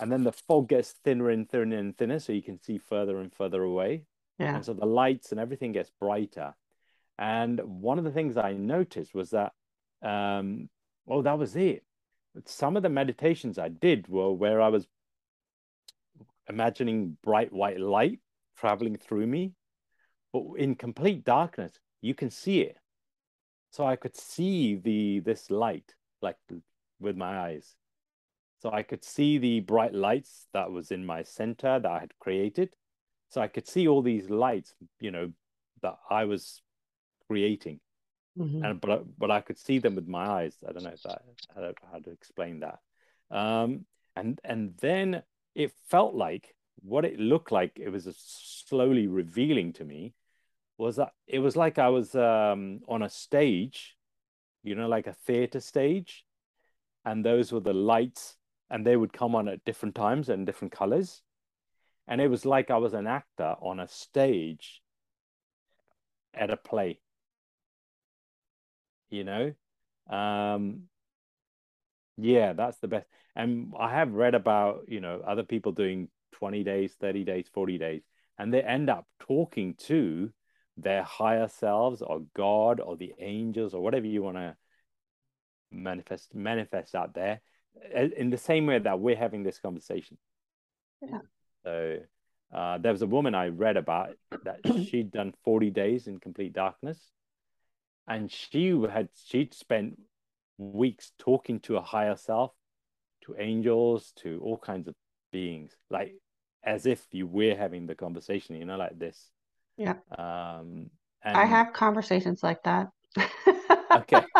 [0.00, 3.18] and then the fog gets thinner and thinner and thinner, so you can see further
[3.18, 4.04] and further away.
[4.38, 4.56] Yeah.
[4.56, 6.54] And so the lights and everything gets brighter.
[7.18, 9.52] And one of the things I noticed was that,
[10.02, 10.68] um,
[11.08, 11.82] oh, that was it
[12.46, 14.86] some of the meditations I did were where I was
[16.48, 18.20] imagining bright white light
[18.56, 19.52] traveling through me,
[20.32, 22.76] but in complete darkness, you can see it.
[23.70, 26.36] So I could see the this light like
[27.00, 27.76] with my eyes.
[28.60, 32.18] So I could see the bright lights that was in my center that I had
[32.18, 32.74] created.
[33.28, 35.32] So I could see all these lights, you know,
[35.82, 36.62] that I was
[37.26, 37.80] creating.
[38.38, 38.64] Mm-hmm.
[38.64, 40.54] And but but I could see them with my eyes.
[40.66, 41.22] I don't know if that
[41.54, 42.78] how, how to explain that.
[43.30, 43.84] Um,
[44.16, 45.22] and and then
[45.54, 47.72] it felt like what it looked like.
[47.76, 48.08] It was
[48.66, 50.14] slowly revealing to me
[50.78, 53.96] was that it was like I was um, on a stage,
[54.62, 56.24] you know, like a theater stage,
[57.04, 58.36] and those were the lights,
[58.70, 61.22] and they would come on at different times and different colors,
[62.08, 64.80] and it was like I was an actor on a stage
[66.34, 66.98] at a play.
[69.10, 69.54] You know?
[70.10, 70.84] Um
[72.16, 73.06] yeah that's the best.
[73.36, 77.78] And i have read about you know other people doing 20 days 30 days 40
[77.78, 78.02] days
[78.38, 80.30] and they end up talking to
[80.76, 84.56] their higher selves or god or the angels or whatever you want to
[85.70, 87.40] manifest manifest out there
[87.92, 90.16] in the same way that we're having this conversation.
[91.02, 91.18] Yeah
[91.64, 91.98] so
[92.54, 94.10] uh, there was a woman i read about
[94.44, 96.98] that she'd done 40 days in complete darkness
[98.08, 99.98] and she had she'd spent
[100.56, 102.52] weeks talking to a higher self
[103.24, 104.94] to angels to all kinds of
[105.30, 106.14] beings like
[106.64, 109.30] as if you were having the conversation you know like this.
[109.76, 109.94] Yeah.
[110.16, 110.90] Um
[111.22, 111.36] and...
[111.36, 112.88] i have conversations like that.
[113.94, 114.22] Okay.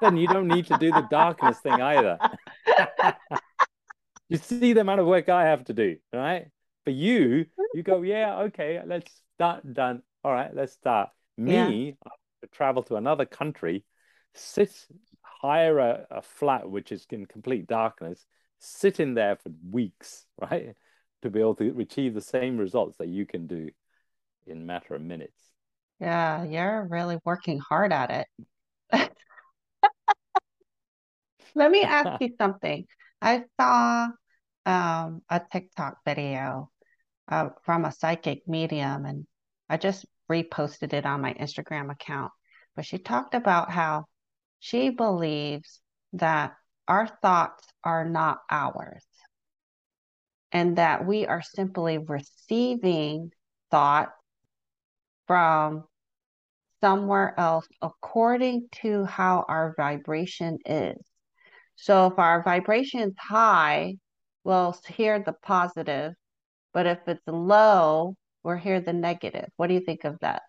[0.00, 2.18] Then you don't need to do the darkness thing either
[4.32, 6.46] you see the amount of work I have to do, right?
[6.84, 10.02] For you, you go, yeah, okay, let's start done.
[10.24, 11.10] All right, let's start.
[11.36, 12.10] Me, yeah.
[12.40, 13.84] To travel to another country,
[14.34, 14.74] sit,
[15.20, 18.24] hire a, a flat which is in complete darkness,
[18.58, 20.74] sit in there for weeks, right?
[21.22, 23.68] To be able to achieve the same results that you can do
[24.46, 25.40] in matter of minutes.
[26.00, 28.26] Yeah, you're really working hard at it.
[31.54, 32.86] Let me ask you something.
[33.20, 34.08] I saw
[34.66, 36.70] um, a TikTok video
[37.28, 39.26] uh, from a psychic medium, and
[39.68, 42.32] I just reposted it on my Instagram account.
[42.74, 44.06] But she talked about how
[44.60, 45.80] she believes
[46.14, 46.54] that
[46.88, 49.04] our thoughts are not ours
[50.52, 53.30] and that we are simply receiving
[53.70, 54.12] thoughts
[55.26, 55.84] from
[56.80, 60.98] somewhere else according to how our vibration is.
[61.76, 63.96] So if our vibration is high,
[64.44, 66.14] we'll hear the positive,
[66.72, 69.48] but if it's low, we'll hear the negative.
[69.56, 70.42] What do you think of that?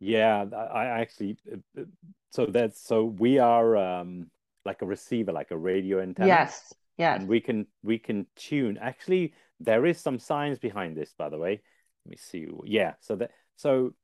[0.00, 1.84] Yeah, I actually uh, uh,
[2.30, 4.30] so that's so we are um
[4.64, 6.28] like a receiver, like a radio antenna.
[6.28, 6.72] Yes.
[6.98, 7.20] Yes.
[7.20, 8.78] And we can we can tune.
[8.80, 11.62] Actually, there is some science behind this, by the way.
[12.04, 12.46] Let me see.
[12.64, 12.94] Yeah.
[13.00, 13.94] So that so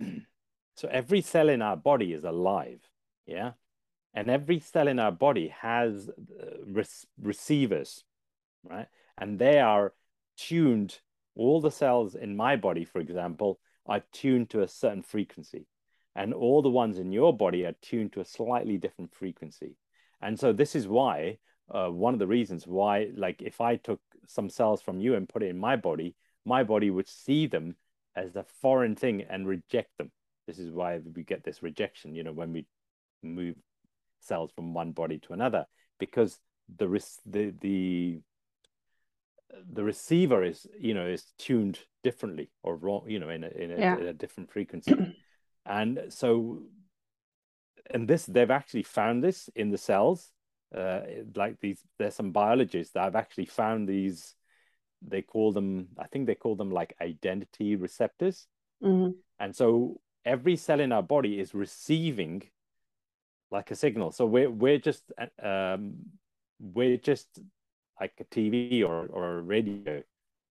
[0.76, 2.80] so every cell in our body is alive.
[3.26, 3.52] Yeah.
[4.14, 6.44] And every cell in our body has uh,
[7.20, 8.04] receivers,
[8.68, 8.86] right?
[9.18, 9.92] And they are
[10.36, 10.98] tuned.
[11.36, 15.66] All the cells in my body, for example, are tuned to a certain frequency.
[16.16, 19.76] And all the ones in your body are tuned to a slightly different frequency.
[20.22, 21.38] And so this is why
[21.70, 25.28] uh, one of the reasons why, like, if I took some cells from you and
[25.28, 27.76] put it in my body, my body would see them
[28.14, 30.12] as a foreign thing and reject them.
[30.46, 32.66] This is why we get this rejection, you know, when we
[33.22, 33.56] move
[34.20, 35.66] cells from one body to another,
[35.98, 36.38] because
[36.78, 36.86] the
[37.26, 38.20] the the
[39.72, 43.70] the receiver is you know is tuned differently or wrong you know in a, in
[43.72, 43.96] a, yeah.
[43.96, 44.94] in a different frequency
[45.66, 46.62] and so
[47.90, 50.30] and this they've actually found this in the cells
[50.76, 51.00] uh,
[51.36, 54.34] like these there's some biologists that have actually found these
[55.02, 58.46] they call them i think they call them like identity receptors
[58.82, 59.12] mm-hmm.
[59.38, 62.42] and so every cell in our body is receiving
[63.50, 65.94] like a signal so we're we're just um
[66.58, 67.28] we're just
[68.00, 70.02] like a tv or or a radio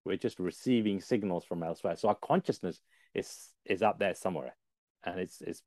[0.05, 2.81] we're just receiving signals from elsewhere so our consciousness
[3.13, 4.55] is is up there somewhere
[5.05, 5.61] and it's it's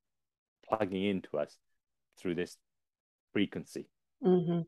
[0.68, 1.56] plugging into us
[2.18, 2.56] through this
[3.32, 3.88] frequency.
[4.24, 4.60] Mm-hmm.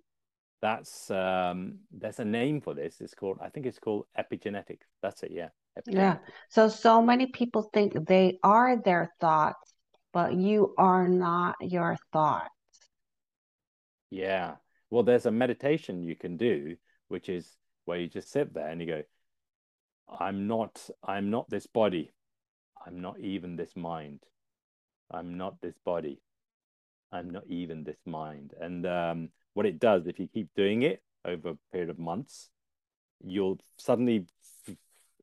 [0.60, 3.00] That's um, there's a name for this.
[3.00, 4.86] It's called I think it's called epigenetics.
[5.02, 5.30] That's it.
[5.32, 5.48] Yeah.
[5.86, 6.16] Yeah.
[6.48, 9.72] So so many people think they are their thoughts,
[10.12, 12.50] but you are not your thoughts.
[14.10, 14.56] Yeah.
[14.90, 16.76] Well, there's a meditation you can do,
[17.08, 19.02] which is where you just sit there and you go,
[20.20, 22.12] I'm not, I'm not this body.
[22.86, 24.20] I'm not even this mind.
[25.10, 26.20] I'm not this body.
[27.12, 28.54] I'm not even this mind.
[28.60, 32.50] And um, what it does, if you keep doing it over a period of months,
[33.24, 34.26] you'll suddenly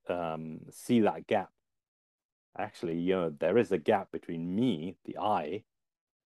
[0.10, 1.50] um, see that gap.
[2.58, 5.64] Actually, you know, there is a gap between me, the I,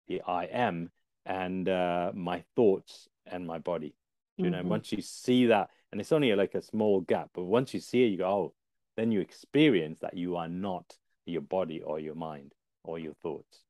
[0.08, 0.92] the I am,
[1.26, 3.96] and uh, my thoughts and my body.
[4.40, 4.54] You mm-hmm.
[4.54, 7.82] know, once you see that, and it's only like a small gap, but once you
[7.82, 8.54] see it, you go, oh,
[8.96, 12.54] then you experience that you are not your body or your mind
[12.86, 13.64] or your thoughts.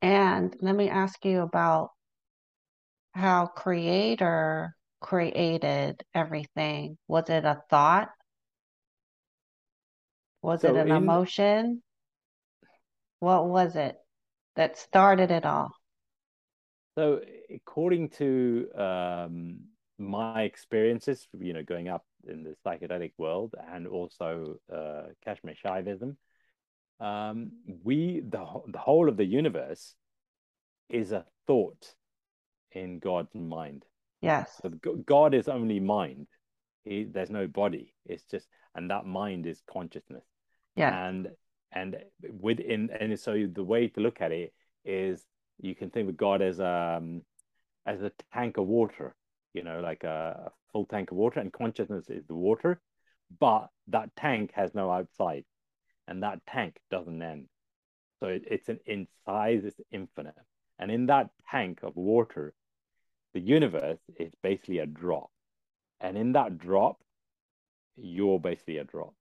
[0.00, 1.90] And let me ask you about
[3.12, 6.96] how creator created everything.
[7.08, 8.08] Was it a thought?
[10.42, 11.82] Was so it an in, emotion?
[13.18, 13.96] What was it
[14.54, 15.72] that started it all?
[16.96, 17.20] So
[17.54, 19.60] according to um,
[19.98, 26.16] my experiences, you know, going up in the psychedelic world and also uh, Kashmir Shaivism,
[27.00, 29.94] um, we the the whole of the universe
[30.88, 31.94] is a thought
[32.72, 33.84] in God's mind.
[34.20, 34.60] Yes.
[34.62, 34.70] So
[35.04, 36.28] God is only mind.
[36.84, 37.94] He, there's no body.
[38.06, 40.24] It's just and that mind is consciousness.
[40.76, 41.08] Yeah.
[41.08, 41.28] And
[41.72, 41.96] and
[42.40, 44.52] within and so the way to look at it
[44.84, 45.24] is
[45.60, 47.22] you can think of God as um
[47.86, 49.14] as a tank of water,
[49.54, 52.80] you know, like a, a full tank of water, and consciousness is the water,
[53.38, 55.44] but that tank has no outside
[56.08, 57.46] and that tank doesn't end.
[58.20, 60.34] So it, it's an in size, it's infinite.
[60.78, 62.54] And in that tank of water,
[63.34, 65.30] the universe is basically a drop.
[66.00, 66.98] And in that drop,
[67.96, 69.14] you're basically a drop.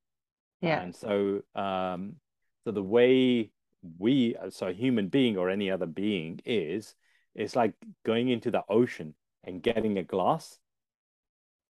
[0.62, 0.82] Yeah.
[0.82, 2.16] And so um,
[2.64, 3.52] so the way
[3.98, 6.96] we so a human being or any other being is
[7.36, 7.74] it's like
[8.06, 10.60] going into the ocean and getting a glass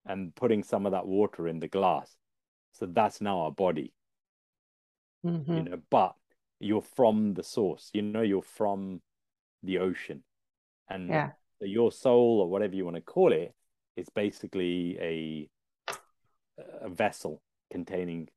[0.06, 2.16] and putting some of that water in the glass.
[2.72, 3.92] So that's now our body.
[5.26, 5.52] Mm-hmm.
[5.52, 6.14] You know, but
[6.60, 9.02] you're from the source, you know, you're from
[9.62, 10.22] the ocean.
[10.88, 11.30] And Yeah.
[11.60, 13.52] your soul or whatever you want to call it
[13.96, 15.50] is basically a
[16.82, 17.40] a vessel
[17.70, 18.28] containing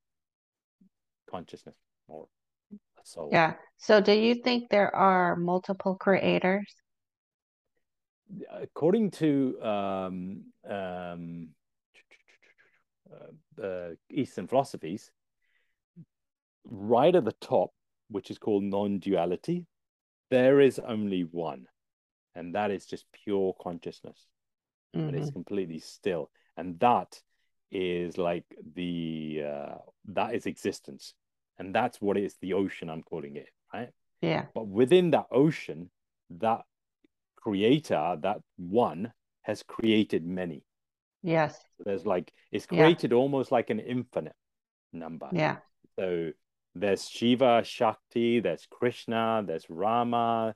[1.30, 1.76] consciousness
[2.08, 2.28] or
[2.72, 3.30] a soul.
[3.32, 3.54] Yeah.
[3.78, 6.76] So do you think there are multiple creators?
[8.52, 11.50] According to um, um,
[13.12, 15.12] uh, uh, Eastern philosophies,
[16.66, 17.72] right at the top,
[18.10, 19.66] which is called non-duality,
[20.30, 21.68] there is only one,
[22.36, 24.28] and that is just pure consciousness.
[24.94, 27.22] And it's completely still, and that
[27.72, 28.44] is like
[28.76, 29.76] the uh,
[30.10, 31.14] that is existence,
[31.58, 32.90] and that's what is the ocean.
[32.90, 33.90] I'm calling it right.
[34.22, 34.48] Yeah.
[34.54, 35.90] But within that ocean,
[36.40, 36.64] that
[37.42, 39.12] creator, that one,
[39.44, 40.64] has created many.
[41.24, 41.60] Yes.
[41.86, 42.84] There's like it's Yeah.
[42.84, 44.36] created almost like an infinite
[44.94, 45.30] number.
[45.34, 45.58] Yeah.
[46.00, 46.32] So
[46.76, 50.56] there's Shiva, Shakti, there's Krishna, there's Rama,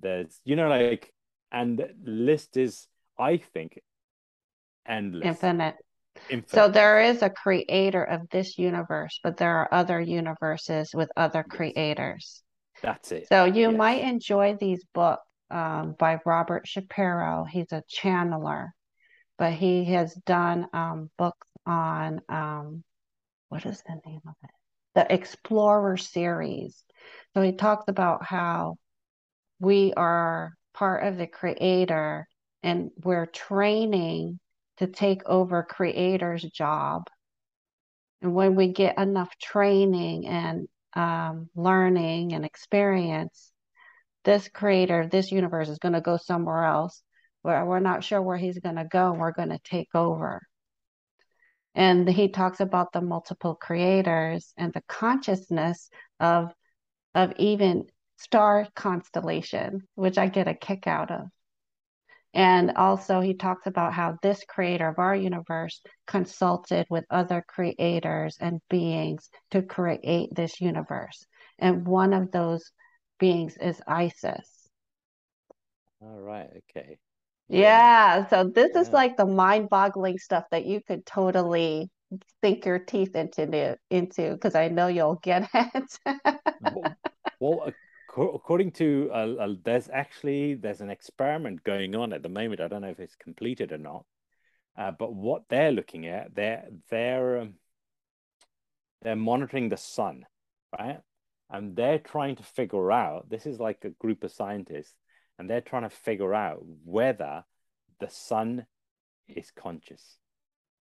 [0.00, 1.12] there's you know like,
[1.52, 2.86] and the list is
[3.18, 3.80] I think
[4.86, 5.76] endless, Infinite.
[6.28, 6.50] infinite.
[6.50, 11.42] So there is a creator of this universe, but there are other universes with other
[11.42, 12.42] creators.
[12.82, 13.28] That's it.
[13.28, 13.78] So you Yes.
[13.78, 17.44] might enjoy these books um, by Robert Shapiro.
[17.44, 18.68] He's a channeler,
[19.38, 22.84] but he has done um, books on um,
[23.48, 24.50] what is the name of it?
[24.94, 26.82] The Explorer series.
[27.34, 28.76] So he talks about how
[29.60, 32.26] we are part of the creator
[32.62, 34.40] and we're training
[34.78, 37.04] to take over creator's job.
[38.22, 43.52] And when we get enough training and um, learning and experience,
[44.24, 47.02] this creator, this universe is going to go somewhere else
[47.42, 49.10] where we're not sure where he's going to go.
[49.10, 50.40] And we're going to take over.
[51.74, 56.52] And he talks about the multiple creators and the consciousness of
[57.14, 57.84] of even
[58.16, 61.28] star constellation, which I get a kick out of.
[62.32, 68.36] And also, he talks about how this creator of our universe consulted with other creators
[68.40, 71.26] and beings to create this universe.
[71.60, 72.72] And one of those
[73.18, 74.68] beings is Isis.
[76.00, 76.50] All right.
[76.70, 76.98] Okay.
[77.48, 78.28] Yeah.
[78.28, 81.90] So, this is like the mind boggling stuff that you could totally
[82.42, 85.98] sink your teeth into into because I know you'll get it.
[86.60, 86.96] well,
[87.40, 87.72] well,
[88.08, 92.60] acco- according to uh, uh, there's actually there's an experiment going on at the moment.
[92.60, 94.04] I don't know if it's completed or not,
[94.76, 97.54] uh, but what they're looking at, they're they're um,
[99.02, 100.24] they're monitoring the sun,
[100.78, 101.00] right?
[101.54, 103.30] And they're trying to figure out.
[103.30, 104.94] This is like a group of scientists,
[105.38, 107.44] and they're trying to figure out whether
[108.00, 108.66] the sun
[109.28, 110.18] is conscious,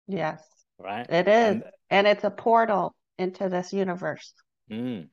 [0.08, 0.42] Yes,
[0.80, 1.06] right?
[1.10, 1.62] it is.
[1.62, 4.34] And And it's a portal into this universe.
[4.72, 5.10] Mm.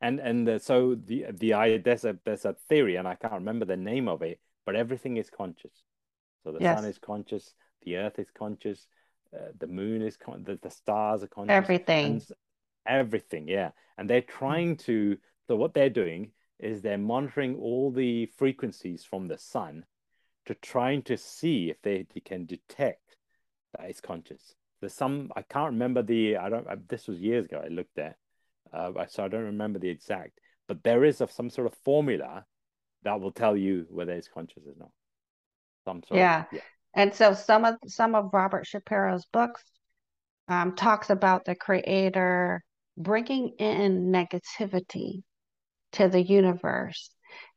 [0.00, 3.34] And and uh, so the the I there's a there's a theory, and I can't
[3.34, 5.72] remember the name of it, but everything is conscious.
[6.42, 6.80] So the Yes.
[6.80, 8.86] sun is conscious, the earth is conscious,
[9.34, 12.04] uh, the moon is con the, the stars are conscious, Everything.
[12.06, 12.22] and
[12.88, 13.70] everything, yeah.
[13.98, 15.16] And they're trying to,
[15.46, 19.84] so what they're doing is they're monitoring all the frequencies from the sun
[20.46, 23.16] to trying to see if they, they can detect
[23.74, 24.54] that it's conscious.
[24.80, 27.98] There's some I can't remember the I don't I, this was years ago I looked
[27.98, 28.16] at,
[28.72, 30.38] uh, I- so I don't remember the exact,
[30.68, 32.44] but there is a, some sort of formula
[33.02, 34.90] that will tell you whether it's conscious or not.
[35.84, 36.40] Some sort Yeah.
[36.40, 36.60] of yeah.
[36.94, 39.62] And so some of some of Robert Shapiro's books
[40.48, 42.62] um, talks about the creator
[42.96, 45.22] bringing in negativity
[45.92, 47.10] to the universe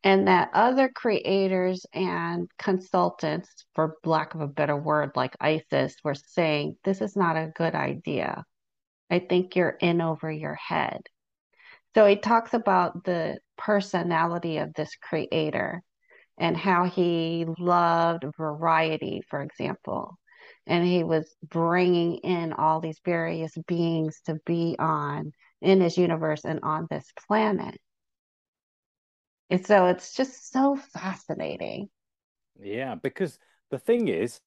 [0.03, 6.15] and that other creators and consultants, for lack of a better word, like Isis, were
[6.15, 8.43] saying, this is not a good idea.
[9.09, 11.01] I think you're in over your head.
[11.95, 15.81] So he talks about the personality of this creator
[16.37, 20.17] and how he loved variety, for example.
[20.69, 25.31] And he was bringing in all these various beings to be on
[25.61, 27.75] in his universe and on this planet.
[29.49, 31.89] And so it's just so fascinating.
[32.61, 33.39] Yeah, because
[33.71, 34.39] the thing is,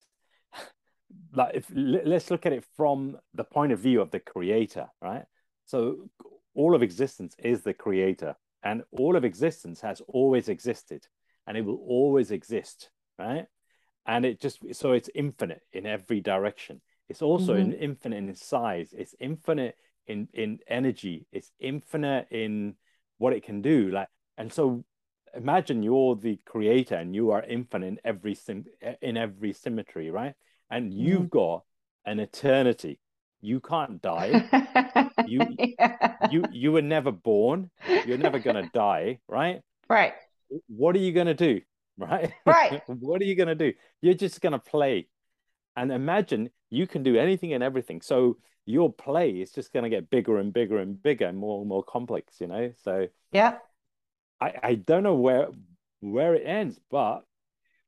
[1.33, 5.25] like if let's look at it from the point of view of the creator, right?
[5.67, 6.09] So
[6.55, 11.05] all of existence is the creator, and all of existence has always existed,
[11.49, 13.47] and it will always exist, right?
[14.07, 16.81] And it just so it's infinite in every direction.
[17.09, 17.73] It's also mm-hmm.
[17.73, 18.95] in, infinite in size.
[18.97, 19.77] It's infinite
[20.07, 21.27] in in energy.
[21.33, 22.75] It's infinite in
[23.19, 23.91] what it can do.
[23.91, 24.85] Like, and so
[25.35, 28.65] imagine you're the creator and you are infinite in every sim
[29.01, 30.35] in every symmetry, right?
[30.71, 31.39] And you've mm-hmm.
[31.39, 31.65] got
[32.05, 32.99] an eternity.
[33.41, 35.11] You can't die.
[35.27, 36.17] You Yeah.
[36.31, 37.71] you you were never born.
[38.07, 39.61] You're never gonna die, right?
[39.89, 40.15] Right.
[40.69, 41.61] What are you gonna do?
[41.99, 42.33] Right?
[42.47, 42.83] Right.
[42.87, 43.73] What are you gonna do?
[44.01, 45.09] You're just gonna play.
[45.77, 48.01] And imagine you can do anything and everything.
[48.03, 51.69] So your play is just gonna get bigger and bigger and bigger and more and
[51.69, 52.73] more complex, you know?
[52.83, 53.59] So Yeah.
[54.41, 55.49] I, I don't know where
[56.01, 57.25] where it ends, but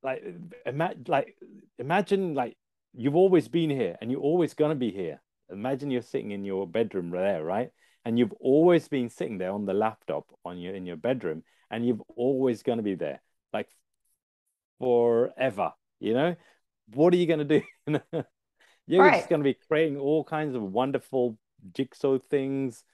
[0.02, 0.22] like
[0.66, 1.36] imagine like
[1.78, 2.56] imagine like
[2.94, 5.20] you've always been here and you're always gonna be here.
[5.50, 7.70] Imagine you're sitting in your bedroom there, right?
[8.04, 11.86] And you've always been sitting there on the laptop on your in your bedroom, and
[11.86, 13.20] you've always gonna be there,
[13.52, 13.68] like
[14.84, 16.36] forever, you know?
[16.92, 17.62] What are you gonna do?
[18.86, 19.14] You're Right.
[19.14, 21.38] just gonna be creating all kinds of wonderful
[21.72, 22.84] jigsaw things,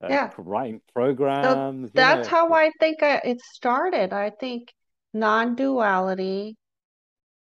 [0.00, 0.30] uh, Yeah.
[0.38, 2.28] writing programs, you that's know.
[2.28, 4.12] how I think I, it started.
[4.12, 4.72] I think
[5.12, 6.56] non-duality,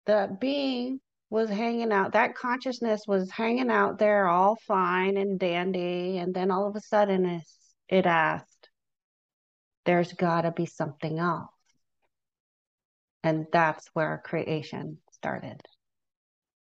[0.06, 1.00] the being
[1.30, 6.50] was hanging out, that consciousness was hanging out there all fine and dandy, and then
[6.50, 7.58] all of a sudden it's,
[7.88, 8.68] it asked,
[9.86, 11.50] there's got to be something else.
[13.26, 15.60] And that's where creation started.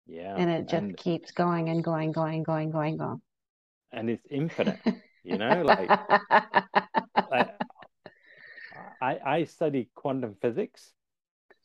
[0.07, 3.21] Yeah, And it just and keeps going and going, going, going, going, going.
[3.93, 4.81] and it's infinite,
[5.23, 5.93] you know, like
[7.31, 7.51] like
[9.01, 10.93] I I study quantum physics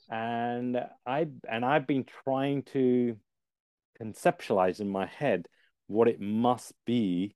[0.09, 3.17] and I and I've been trying to
[4.01, 5.47] conceptualize in my head
[5.87, 7.35] what it must be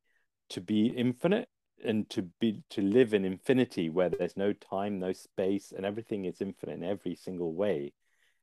[0.50, 1.50] to be infinite
[1.84, 6.26] and to be to live in infinity where there's no time, no space, and everything
[6.26, 7.94] is infinite in every single way.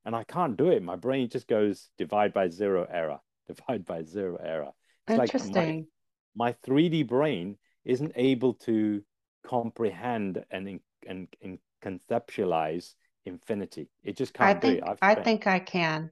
[0.04, 0.82] And I can't do it.
[0.82, 4.72] My brain just goes divide by zero error, divide by zero error.
[5.09, 5.86] It's like my Interesting.
[6.34, 9.02] my 3D brain isn't able to
[9.46, 12.94] comprehend and and, and conceptualize
[13.24, 13.88] infinity.
[14.02, 14.70] It just can't do it.
[14.72, 16.10] think I've I spent think I can.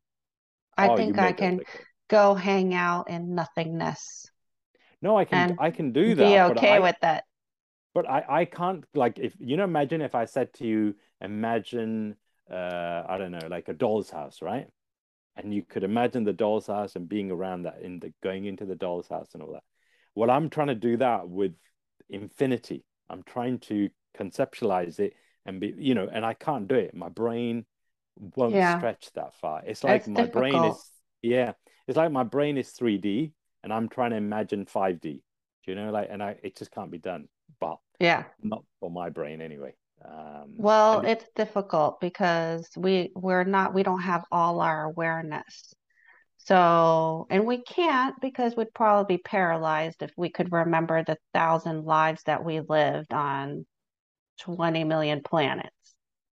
[0.76, 1.60] I oh, think I can
[2.08, 4.30] go hang out in nothingness
[5.02, 7.24] No, I can I can do be that, but okay I with that
[7.94, 12.16] but I I can't like if you know imagine if I said to you imagine
[12.50, 14.68] uh I don't know like a doll's house, right?
[15.36, 18.66] And you could imagine the doll's house and being around that in the going into
[18.66, 19.64] the doll's house and all that.
[20.14, 21.54] Well, I'm trying to do that with
[22.10, 22.84] infinity.
[23.10, 25.14] I'm trying to conceptualize it
[25.46, 26.94] and be, you know, and I can't do it.
[26.94, 27.66] My brain
[28.36, 29.62] won't Yeah, stretch that far.
[29.66, 30.90] It's like it's my brain is,
[31.22, 31.52] yeah,
[31.88, 33.32] it's like my brain is 3D
[33.62, 35.22] and I'm trying to imagine 5D.
[35.64, 37.28] Do you know, like, and I, it just can't be done.
[37.60, 38.24] But Yeah.
[38.42, 39.74] not for my brain anyway.
[40.04, 45.74] Um, Well, it, it's difficult because we we're not we don't have all our awareness.
[46.38, 51.84] So, and we can't because we'd probably be paralyzed if we could remember the thousand
[51.84, 53.66] lives that we lived on
[54.40, 55.70] 20 million planets.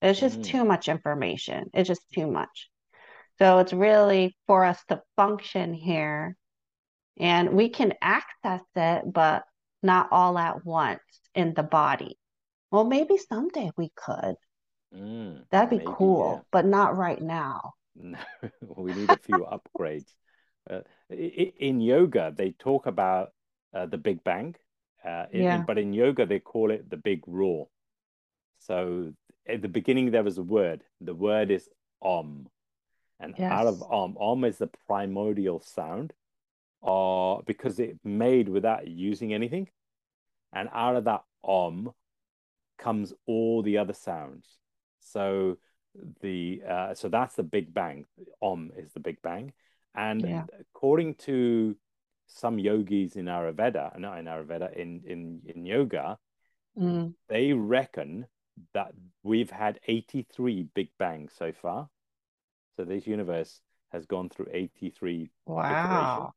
[0.01, 1.69] It's just mm, too much information.
[1.73, 2.69] It's just too much.
[3.39, 6.35] So it's really for us to function here
[7.19, 9.43] and we can access it, but
[9.83, 11.01] not all at once
[11.35, 12.17] in the body.
[12.71, 14.35] Well, maybe someday we could.
[14.93, 15.95] mm, That'd be maybe, yeah.
[15.97, 17.73] cool, but not right now.
[17.95, 18.17] No,
[18.77, 20.13] we need a few upgrades.
[20.69, 23.31] Uh, in yoga, they talk about
[23.73, 24.55] uh, the Big Bang,
[25.05, 27.63] uh, in, in, but in yoga, they call it the Big Raw.
[28.59, 29.13] So
[29.47, 30.83] at the beginning, there was a word.
[31.01, 31.69] The word is
[32.01, 32.47] Om.
[33.19, 36.13] And out of Om, Om is the primordial sound,
[36.87, 39.67] or because it made without using anything.
[40.53, 41.91] And out of that Om
[42.79, 44.47] comes all the other sounds.
[44.99, 45.57] So
[46.21, 48.05] the uh, so that's the Big Bang.
[48.41, 49.53] Om is the Big Bang,
[49.95, 50.45] and Yeah.
[50.59, 51.75] according to
[52.27, 56.17] some yogis in Ayurveda, not in Ayurveda, in in in yoga,
[56.77, 58.27] Mm, they reckon
[58.73, 58.93] that
[59.23, 61.89] we've had 83 Big Bangs so far.
[62.75, 63.61] So this universe
[63.91, 66.27] has gone through 83 iterations.
[66.27, 66.33] wow.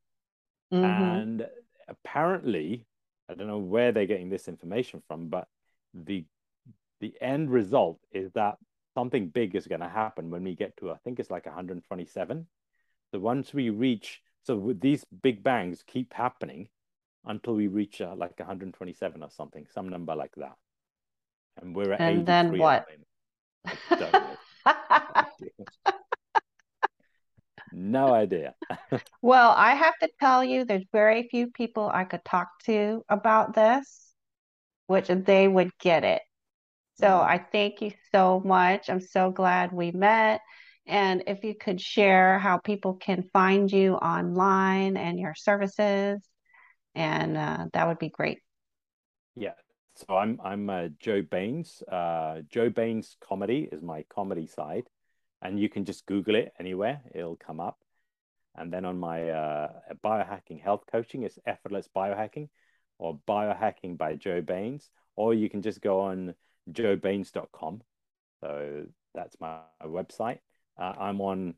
[0.71, 1.47] Hmm And
[1.89, 2.87] apparently,
[3.29, 5.49] I don't know where they're getting this information from, but
[5.95, 6.25] the
[7.01, 8.59] the end result is that
[8.95, 12.47] something big is going to happen when we get to, I think it's like 127.
[13.11, 16.69] So once we reach, so with these big bangs keep happening
[17.25, 20.57] until we reach uh, like 127 or something, some number like that.
[21.61, 22.87] And we're at And then 83 at what?
[23.99, 24.39] the moment.
[24.67, 24.77] I
[25.17, 25.95] don't know.
[27.73, 28.55] No idea.
[29.23, 33.55] Well, I have to tell you, there's very few people I could talk to about
[33.55, 34.15] this,
[34.87, 36.23] which they would get it.
[36.97, 37.23] So Mm.
[37.23, 38.91] I thank you so much.
[38.91, 40.43] I'm so glad we met.
[40.87, 46.23] And if you could share how people can find you online and your services,
[46.95, 48.41] and uh, that would be great.
[49.37, 49.55] Yeah.
[49.95, 51.83] So I'm I'm uh, Joe Baines.
[51.83, 54.85] Uh, Joe Baines Comedy is my comedy side,
[55.43, 57.79] and you can just Google it anywhere; it'll come up.
[58.57, 59.69] And then on my uh,
[60.05, 62.49] biohacking health coaching, it's effortless biohacking
[62.99, 66.35] or biohacking by Joe Baines, or you can just go on
[66.71, 67.83] joebaines.com.
[68.41, 70.39] So that's my website.
[70.79, 71.55] Uh, I'm on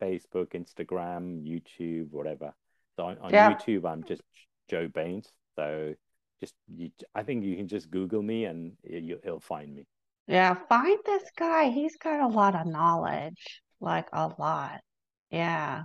[0.00, 2.54] Facebook, Instagram, YouTube, whatever.
[2.96, 3.52] So on, on yeah.
[3.52, 4.22] YouTube, I'm just
[4.68, 5.32] Joe Baines.
[5.56, 5.94] So
[6.40, 9.86] just you, I think you can just Google me and you, he'll find me.
[10.26, 11.70] Yeah, find this guy.
[11.70, 14.80] He's got a lot of knowledge, like a lot.
[15.30, 15.84] Yeah.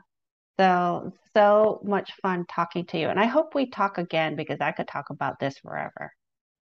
[0.60, 3.10] So, so much fun talking to you.
[3.10, 6.12] And I hope we talk again because I could talk about this forever.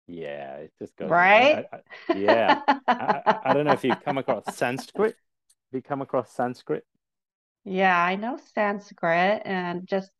[0.06, 1.66] Yeah, it just goes right.
[1.72, 5.16] I, I, yeah, I, I, don't know if you've come across Sanskrit.
[5.16, 6.84] Have you come across Sanskrit?
[7.64, 10.10] Yeah, I know Sanskrit and just.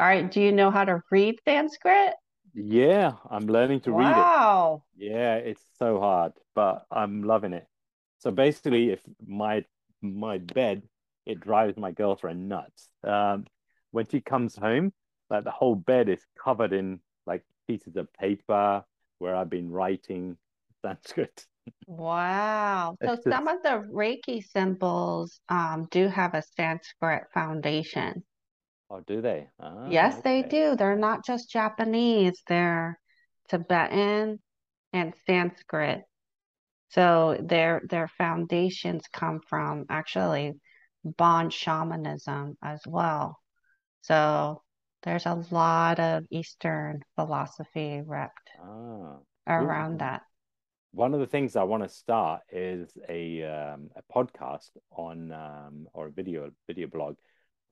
[0.00, 2.14] All right, do you know how to read Sanskrit?
[2.54, 3.98] Yeah, I'm learning to wow.
[3.98, 4.26] read it.
[4.28, 4.82] Wow.
[4.96, 7.66] Yeah, it's so hard, but I'm loving it.
[8.18, 9.64] So basically, if my
[10.00, 10.82] my bed,
[11.26, 12.88] it drives my girlfriend nuts.
[13.02, 13.46] Um,
[13.90, 14.92] when she comes home,
[15.30, 18.84] like the whole bed is covered in like pieces of paper
[19.18, 20.36] where I've been writing
[20.82, 21.46] Sanskrit.
[21.86, 22.96] Wow.
[23.04, 28.24] So some of the Reiki symbols um, do have a Sanskrit foundation.
[28.94, 29.48] Oh, do they?
[29.58, 30.42] Ah, yes, okay.
[30.42, 30.76] they do.
[30.76, 32.96] They're not just Japanese, they're
[33.48, 34.38] Tibetan
[34.92, 36.02] and Sanskrit.
[36.90, 40.52] So their their foundations come from actually
[41.02, 43.36] Bon shamanism as well.
[44.02, 44.62] So
[45.02, 49.16] there's a lot of Eastern philosophy wrapped ah,
[49.48, 50.22] around that.
[50.92, 55.88] One of the things I want to start is a um, a podcast on um,
[55.92, 57.16] or a video video blog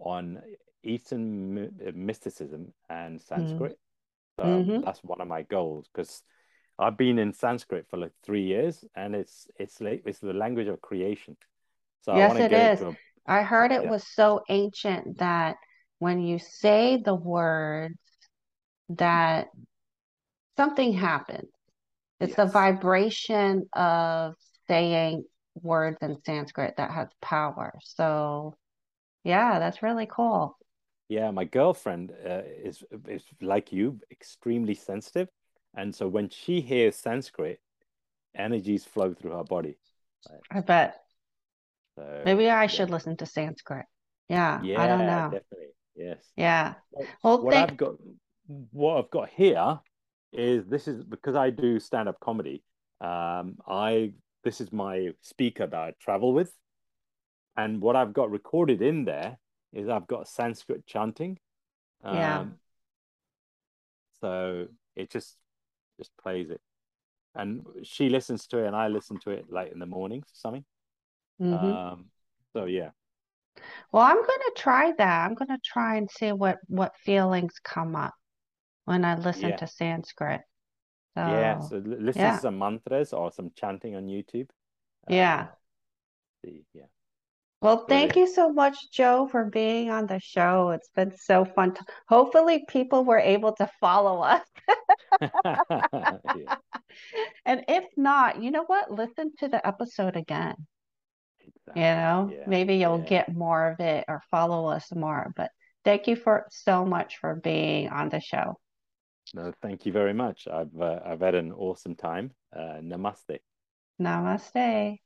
[0.00, 0.42] on
[0.82, 3.72] Eastern mysticism and Sanskrit.
[3.72, 3.76] Mm.
[4.38, 4.84] So mm-hmm.
[4.84, 6.22] that's one of my goals because
[6.78, 10.68] I've been in Sanskrit for like three years, and it's it's like it's the language
[10.68, 11.36] of creation.
[12.02, 12.80] So yes, it is.
[12.80, 12.96] A,
[13.26, 13.90] I heard it yeah.
[13.90, 15.56] was so ancient that
[15.98, 17.94] when you say the words,
[18.88, 19.48] that
[20.56, 21.48] something happens.
[22.20, 22.36] It's yes.
[22.36, 24.34] the vibration of
[24.68, 27.78] saying words in Sanskrit that has power.
[27.82, 28.54] So,
[29.24, 30.56] yeah, that's really cool.
[31.12, 35.28] Yeah, my girlfriend uh, is is like you, extremely sensitive,
[35.76, 37.60] and so when she hears Sanskrit,
[38.34, 39.76] energies flow through her body.
[40.50, 41.02] I bet.
[41.96, 42.66] So, Maybe I yeah.
[42.66, 43.84] should listen to Sanskrit.
[44.30, 45.28] Yeah, yeah, I don't know.
[45.30, 45.74] Definitely.
[45.94, 46.24] Yes.
[46.34, 46.74] Yeah.
[47.22, 47.96] Well, what I've got,
[48.70, 49.80] what I've got here
[50.32, 52.64] is this is because I do stand up comedy.
[53.02, 54.14] Um, I
[54.44, 56.54] this is my speaker that I travel with,
[57.58, 59.36] and what I've got recorded in there
[59.72, 61.38] is I've got Sanskrit chanting.
[62.04, 62.44] Um, yeah.
[64.20, 64.66] So
[64.96, 65.36] it just
[65.98, 66.60] just plays it,
[67.34, 70.34] and she listens to it, and I listen to it late in the mornings or
[70.34, 70.64] something.
[71.40, 71.66] Mm-hmm.
[71.66, 72.06] Um,
[72.52, 72.90] so yeah.
[73.92, 75.26] Well, I'm going to try that.
[75.26, 78.14] I'm going to try and see what what feelings come up
[78.84, 79.56] when I listen yeah.
[79.56, 80.40] to Sanskrit.
[81.14, 82.36] So, yeah, so listen yeah.
[82.36, 84.48] to some mantras or some chanting on YouTube.
[85.08, 85.48] Yeah.
[85.50, 85.54] Uh,
[86.44, 86.84] see, yeah.
[87.62, 90.70] Well, thank you so much, Joe, for being on the show.
[90.70, 91.74] It's been so fun.
[91.74, 91.84] To...
[92.08, 94.42] Hopefully, people were able to follow us.
[95.20, 96.56] yeah.
[97.46, 98.90] And if not, you know what?
[98.90, 100.54] Listen to the episode again.
[101.40, 101.82] Exactly.
[101.82, 102.44] You know, yeah.
[102.46, 103.08] maybe you'll yeah.
[103.08, 105.32] get more of it or follow us more.
[105.36, 105.50] But
[105.84, 108.58] thank you for so much for being on the show.
[109.34, 110.46] No, thank you very much.
[110.52, 112.32] I've uh, I've had an awesome time.
[112.54, 113.38] Uh, namaste.
[114.00, 114.98] Namaste.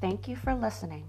[0.00, 1.08] Thank you for listening.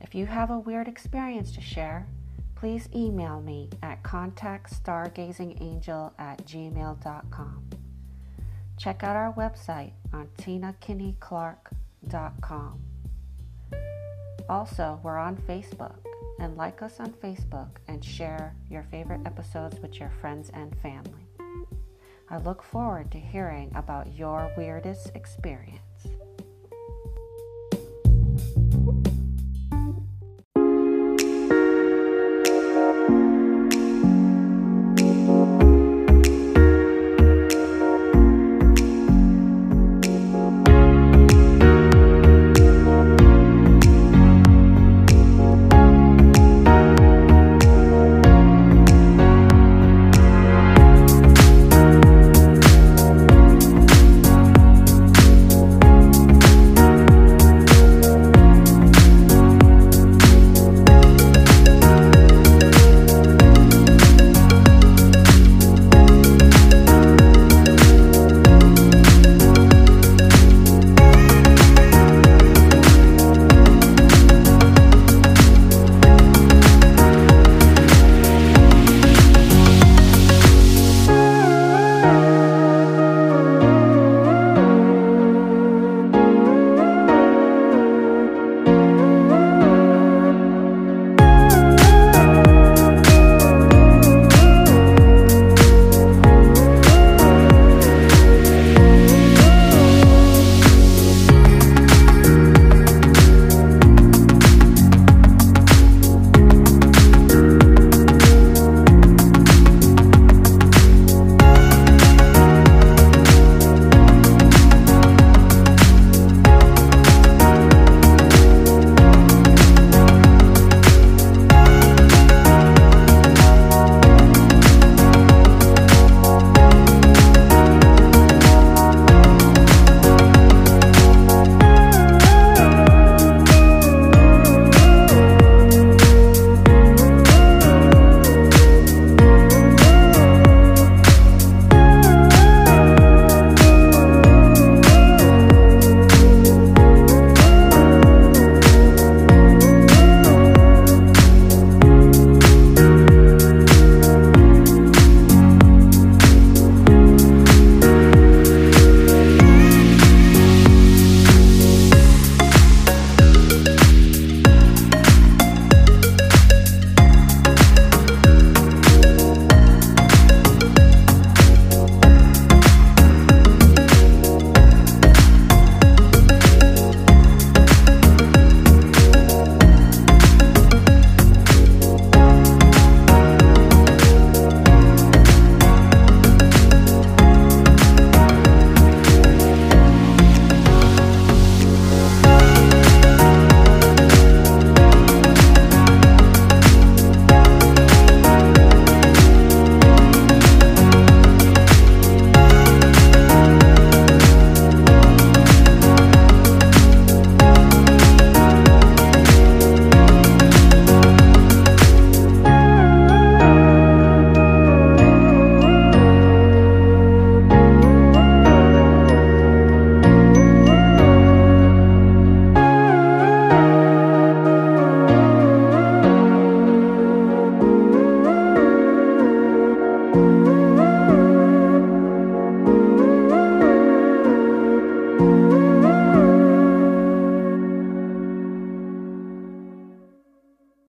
[0.00, 2.08] If you have a weird experience to share,
[2.54, 7.70] please email me at contactstargazingangel at gmail.com.
[8.78, 12.80] Check out our website on tinakinneyclark.com.
[14.48, 15.96] Also, we're on Facebook
[16.38, 21.26] and like us on Facebook and share your favorite episodes with your friends and family.
[22.30, 25.83] I look forward to hearing about your weirdest experience.